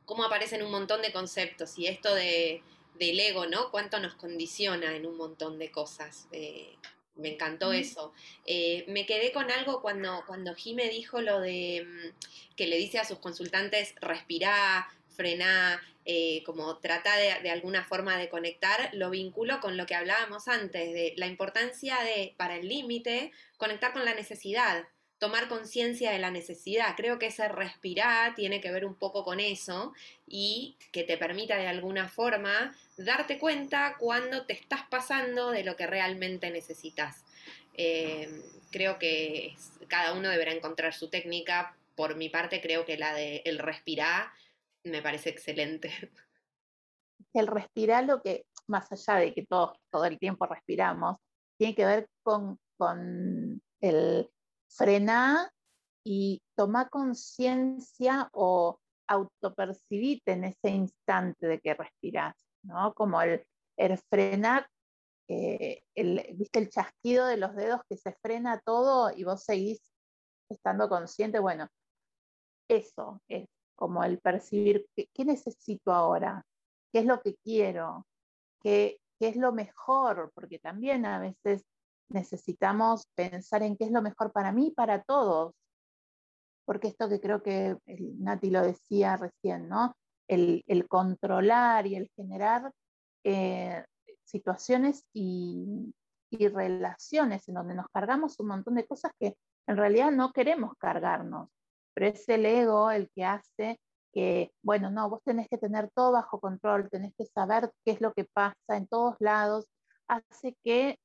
cómo 0.05 0.23
aparecen 0.23 0.63
un 0.63 0.71
montón 0.71 1.01
de 1.01 1.11
conceptos 1.11 1.77
y 1.77 1.87
esto 1.87 2.13
de, 2.13 2.63
del 2.95 3.19
ego, 3.19 3.45
¿no? 3.45 3.71
Cuánto 3.71 3.99
nos 3.99 4.15
condiciona 4.15 4.95
en 4.95 5.05
un 5.05 5.17
montón 5.17 5.59
de 5.59 5.71
cosas. 5.71 6.27
Eh, 6.31 6.75
me 7.15 7.33
encantó 7.33 7.73
eso. 7.73 8.11
Eh, 8.45 8.85
me 8.87 9.05
quedé 9.05 9.31
con 9.31 9.51
algo 9.51 9.81
cuando, 9.81 10.23
cuando 10.25 10.55
Jime 10.55 10.89
dijo 10.89 11.21
lo 11.21 11.39
de 11.39 11.85
mm, 11.85 12.55
que 12.55 12.67
le 12.67 12.77
dice 12.77 12.99
a 12.99 13.05
sus 13.05 13.19
consultantes, 13.19 13.93
respirá, 14.01 14.87
frená, 15.09 15.81
eh, 16.05 16.43
como 16.43 16.77
trata 16.79 17.15
de, 17.15 17.39
de, 17.41 17.51
alguna 17.51 17.83
forma 17.83 18.17
de 18.17 18.29
conectar, 18.29 18.89
lo 18.93 19.09
vinculo 19.09 19.59
con 19.61 19.77
lo 19.77 19.85
que 19.85 19.95
hablábamos 19.95 20.47
antes, 20.47 20.91
de 20.93 21.13
la 21.17 21.27
importancia 21.27 21.97
de, 22.01 22.33
para 22.35 22.55
el 22.57 22.67
límite, 22.67 23.31
conectar 23.57 23.93
con 23.93 24.03
la 24.03 24.15
necesidad 24.15 24.87
tomar 25.23 25.47
conciencia 25.47 26.11
de 26.11 26.19
la 26.19 26.31
necesidad. 26.31 26.97
Creo 26.97 27.17
que 27.17 27.27
ese 27.27 27.47
respirar 27.47 28.35
tiene 28.35 28.59
que 28.59 28.73
ver 28.73 28.83
un 28.83 28.93
poco 28.93 29.23
con 29.23 29.39
eso 29.39 29.93
y 30.27 30.75
que 30.91 31.05
te 31.05 31.17
permita 31.17 31.55
de 31.55 31.67
alguna 31.67 32.09
forma 32.09 32.75
darte 32.97 33.39
cuenta 33.39 33.95
cuando 33.97 34.45
te 34.45 34.51
estás 34.51 34.81
pasando 34.89 35.51
de 35.51 35.63
lo 35.63 35.77
que 35.77 35.87
realmente 35.87 36.51
necesitas. 36.51 37.23
Eh, 37.73 38.27
creo 38.69 38.99
que 38.99 39.55
cada 39.87 40.11
uno 40.11 40.27
deberá 40.27 40.51
encontrar 40.51 40.93
su 40.93 41.09
técnica. 41.09 41.73
Por 41.95 42.17
mi 42.17 42.27
parte, 42.27 42.59
creo 42.59 42.83
que 42.83 42.97
la 42.97 43.13
de 43.13 43.43
el 43.45 43.59
respirar 43.59 44.29
me 44.83 45.01
parece 45.01 45.29
excelente. 45.29 45.89
El 47.33 47.47
respirar, 47.47 48.03
lo 48.03 48.21
que, 48.21 48.45
más 48.67 48.91
allá 48.91 49.21
de 49.21 49.33
que 49.33 49.45
todos 49.45 49.77
todo 49.89 50.03
el 50.03 50.19
tiempo 50.19 50.45
respiramos, 50.47 51.15
tiene 51.57 51.75
que 51.75 51.85
ver 51.85 52.09
con, 52.23 52.59
con 52.77 53.61
el 53.79 54.29
frena 54.75 55.51
y 56.03 56.41
toma 56.55 56.89
conciencia 56.89 58.29
o 58.33 58.79
autopercibite 59.07 60.33
en 60.33 60.45
ese 60.45 60.69
instante 60.69 61.47
de 61.47 61.59
que 61.59 61.73
respiras, 61.73 62.35
¿no? 62.63 62.93
Como 62.93 63.21
el, 63.21 63.45
frenar, 64.09 64.67
eh, 65.27 65.83
viste 65.95 66.59
el 66.59 66.69
chasquido 66.69 67.25
de 67.25 67.37
los 67.37 67.55
dedos 67.55 67.81
que 67.89 67.97
se 67.97 68.13
frena 68.21 68.61
todo 68.65 69.11
y 69.15 69.23
vos 69.23 69.43
seguís 69.43 69.79
estando 70.49 70.89
consciente, 70.89 71.39
bueno, 71.39 71.67
eso 72.69 73.21
es 73.27 73.47
como 73.75 74.03
el 74.03 74.19
percibir 74.19 74.87
qué, 74.95 75.25
necesito 75.25 75.91
ahora, 75.91 76.45
qué 76.91 76.99
es 76.99 77.05
lo 77.05 77.21
que 77.21 77.35
quiero, 77.43 78.05
qué 78.61 78.99
es 79.19 79.35
lo 79.35 79.51
mejor, 79.51 80.31
porque 80.35 80.59
también 80.59 81.05
a 81.05 81.19
veces 81.19 81.63
necesitamos 82.09 83.07
pensar 83.15 83.63
en 83.63 83.77
qué 83.77 83.85
es 83.85 83.91
lo 83.91 84.01
mejor 84.01 84.31
para 84.31 84.51
mí 84.51 84.67
y 84.67 84.71
para 84.71 85.01
todos. 85.03 85.53
Porque 86.65 86.87
esto 86.87 87.09
que 87.09 87.19
creo 87.19 87.43
que 87.43 87.77
Nati 88.19 88.49
lo 88.49 88.61
decía 88.61 89.17
recién, 89.17 89.67
¿no? 89.67 89.95
El, 90.27 90.63
controlar 90.87 91.85
y 91.85 91.95
el 91.95 92.09
generar 92.15 92.71
eh, 93.23 93.83
situaciones 94.23 95.03
y, 95.13 95.93
y 96.29 96.47
relaciones 96.47 97.47
en 97.47 97.55
donde 97.55 97.75
nos 97.75 97.87
cargamos 97.89 98.39
un 98.39 98.47
montón 98.47 98.75
de 98.75 98.87
cosas 98.87 99.11
que 99.19 99.35
en 99.67 99.77
realidad 99.77 100.11
no 100.11 100.31
queremos 100.31 100.73
cargarnos, 100.77 101.49
pero 101.93 102.07
es 102.07 102.27
el 102.29 102.45
ego 102.45 102.91
el 102.91 103.09
que 103.13 103.25
hace 103.25 103.79
que, 104.13 104.51
bueno, 104.61 104.91
no, 104.91 105.09
vos 105.09 105.21
tenés 105.23 105.47
que 105.49 105.57
tener 105.57 105.89
todo 105.93 106.11
bajo 106.11 106.39
control, 106.39 106.89
tenés 106.89 107.13
que 107.17 107.25
saber 107.25 107.71
qué 107.83 107.91
es 107.91 108.01
lo 108.01 108.13
que 108.13 108.25
pasa 108.25 108.77
en 108.77 108.87
todos 108.87 109.15
lados, 109.19 109.65
hace 110.07 110.55
que 110.63 110.99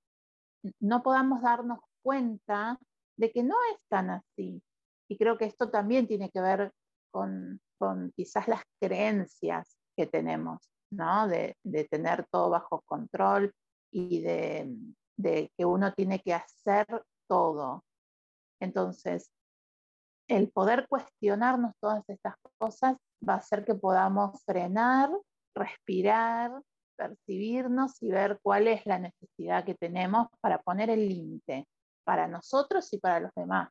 no 0.81 1.03
podamos 1.03 1.43
darnos 1.43 1.81
cuenta 2.03 2.79
de 3.17 3.31
que 3.31 3.43
no 3.43 3.57
es 3.73 3.79
tan 3.89 4.11
así. 4.11 4.63
Y 5.09 5.17
creo 5.17 5.39
que 5.39 5.47
esto 5.47 5.71
también 5.71 6.07
tiene 6.07 6.31
que 6.31 6.41
ver 6.41 6.73
con, 7.11 7.61
quizás 8.15 8.49
las 8.49 8.63
creencias 8.81 9.79
que 9.97 10.07
tenemos, 10.07 10.71
¿no? 10.91 11.27
De, 11.29 11.57
tener 11.91 12.27
todo 12.31 12.51
bajo 12.51 12.83
control 12.83 13.53
y 13.91 14.21
de, 14.21 14.75
de 15.17 15.51
que 15.57 15.65
uno 15.65 15.93
tiene 15.95 16.21
que 16.21 16.35
hacer 16.35 16.87
todo. 17.29 17.85
Entonces, 18.61 19.33
el 20.29 20.51
poder 20.51 20.87
cuestionarnos 20.89 21.73
todas 21.81 22.09
estas 22.09 22.35
cosas 22.59 22.97
va 23.27 23.35
a 23.35 23.39
hacer 23.39 23.65
que 23.65 23.75
podamos 23.75 24.43
frenar, 24.45 25.11
respirar, 25.55 26.63
percibirnos 26.99 28.03
y 28.03 28.11
ver 28.11 28.39
cuál 28.43 28.67
es 28.69 28.85
la 28.85 28.99
necesidad 28.99 29.65
que 29.65 29.75
tenemos 29.75 30.29
para 30.41 30.59
poner 30.59 30.91
el 30.91 31.09
límite 31.09 31.67
para 32.05 32.27
nosotros 32.27 32.93
y 32.93 32.99
para 32.99 33.21
los 33.21 33.31
demás. 33.35 33.71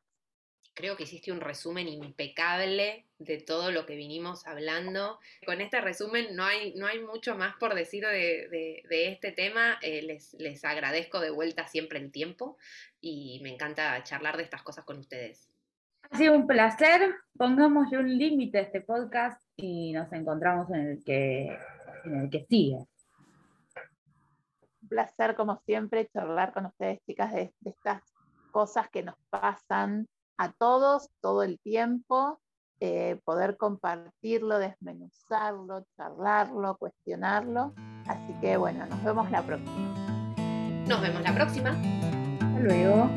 Creo 0.74 0.96
que 0.96 1.02
hiciste 1.02 1.32
un 1.32 1.40
resumen 1.40 1.88
impecable 1.88 3.04
de 3.18 3.38
todo 3.38 3.72
lo 3.72 3.84
que 3.84 3.96
vinimos 3.96 4.46
hablando. 4.46 5.18
Con 5.44 5.60
este 5.60 5.80
resumen 5.80 6.36
no 6.36 6.44
hay, 6.44 6.72
no 6.74 6.86
hay 6.86 7.02
mucho 7.02 7.34
más 7.34 7.56
por 7.56 7.74
decir 7.74 8.06
de, 8.06 8.84
este 8.88 9.32
tema. 9.32 9.78
Eh, 9.82 10.02
les, 10.02 10.34
les 10.34 10.64
agradezco 10.64 11.18
de 11.18 11.30
vuelta 11.30 11.66
siempre 11.66 11.98
el 11.98 12.12
tiempo 12.12 12.56
y 13.00 13.40
me 13.42 13.52
encanta 13.52 14.00
charlar 14.04 14.36
de 14.36 14.44
estas 14.44 14.62
cosas 14.62 14.84
con 14.84 14.98
ustedes. 14.98 15.50
Ha 16.10 16.16
sido 16.16 16.34
un 16.34 16.46
placer. 16.46 17.12
Pongamos 17.36 17.90
un 17.92 18.16
límite 18.16 18.58
a 18.58 18.62
este 18.62 18.80
podcast 18.80 19.42
y 19.56 19.92
nos 19.92 20.12
encontramos 20.12 20.70
en 20.70 20.90
el 20.90 21.04
que, 21.04 21.58
en 22.04 22.20
el 22.20 22.30
que 22.30 22.46
sigue. 22.48 22.86
Un 24.88 24.96
placer, 24.96 25.36
como 25.36 25.60
siempre, 25.66 26.08
charlar 26.14 26.54
con 26.54 26.64
ustedes, 26.64 26.98
chicas, 27.04 27.30
de, 27.34 27.52
estas 27.62 28.02
cosas 28.50 28.88
que 28.88 29.02
nos 29.02 29.16
pasan 29.28 30.08
a 30.38 30.50
todos 30.52 31.10
todo 31.20 31.42
el 31.42 31.60
tiempo, 31.60 32.40
eh, 32.80 33.20
poder 33.26 33.58
compartirlo, 33.58 34.58
desmenuzarlo, 34.58 35.84
charlarlo, 35.94 36.78
cuestionarlo. 36.78 37.74
Así 38.06 38.32
que 38.40 38.56
bueno, 38.56 38.86
nos 38.86 39.04
vemos 39.04 39.30
la 39.30 39.42
próxima. 39.42 40.34
Nos 40.88 41.02
vemos 41.02 41.22
la 41.22 41.34
próxima. 41.34 41.70
Hasta 41.70 42.60
luego. 42.60 43.10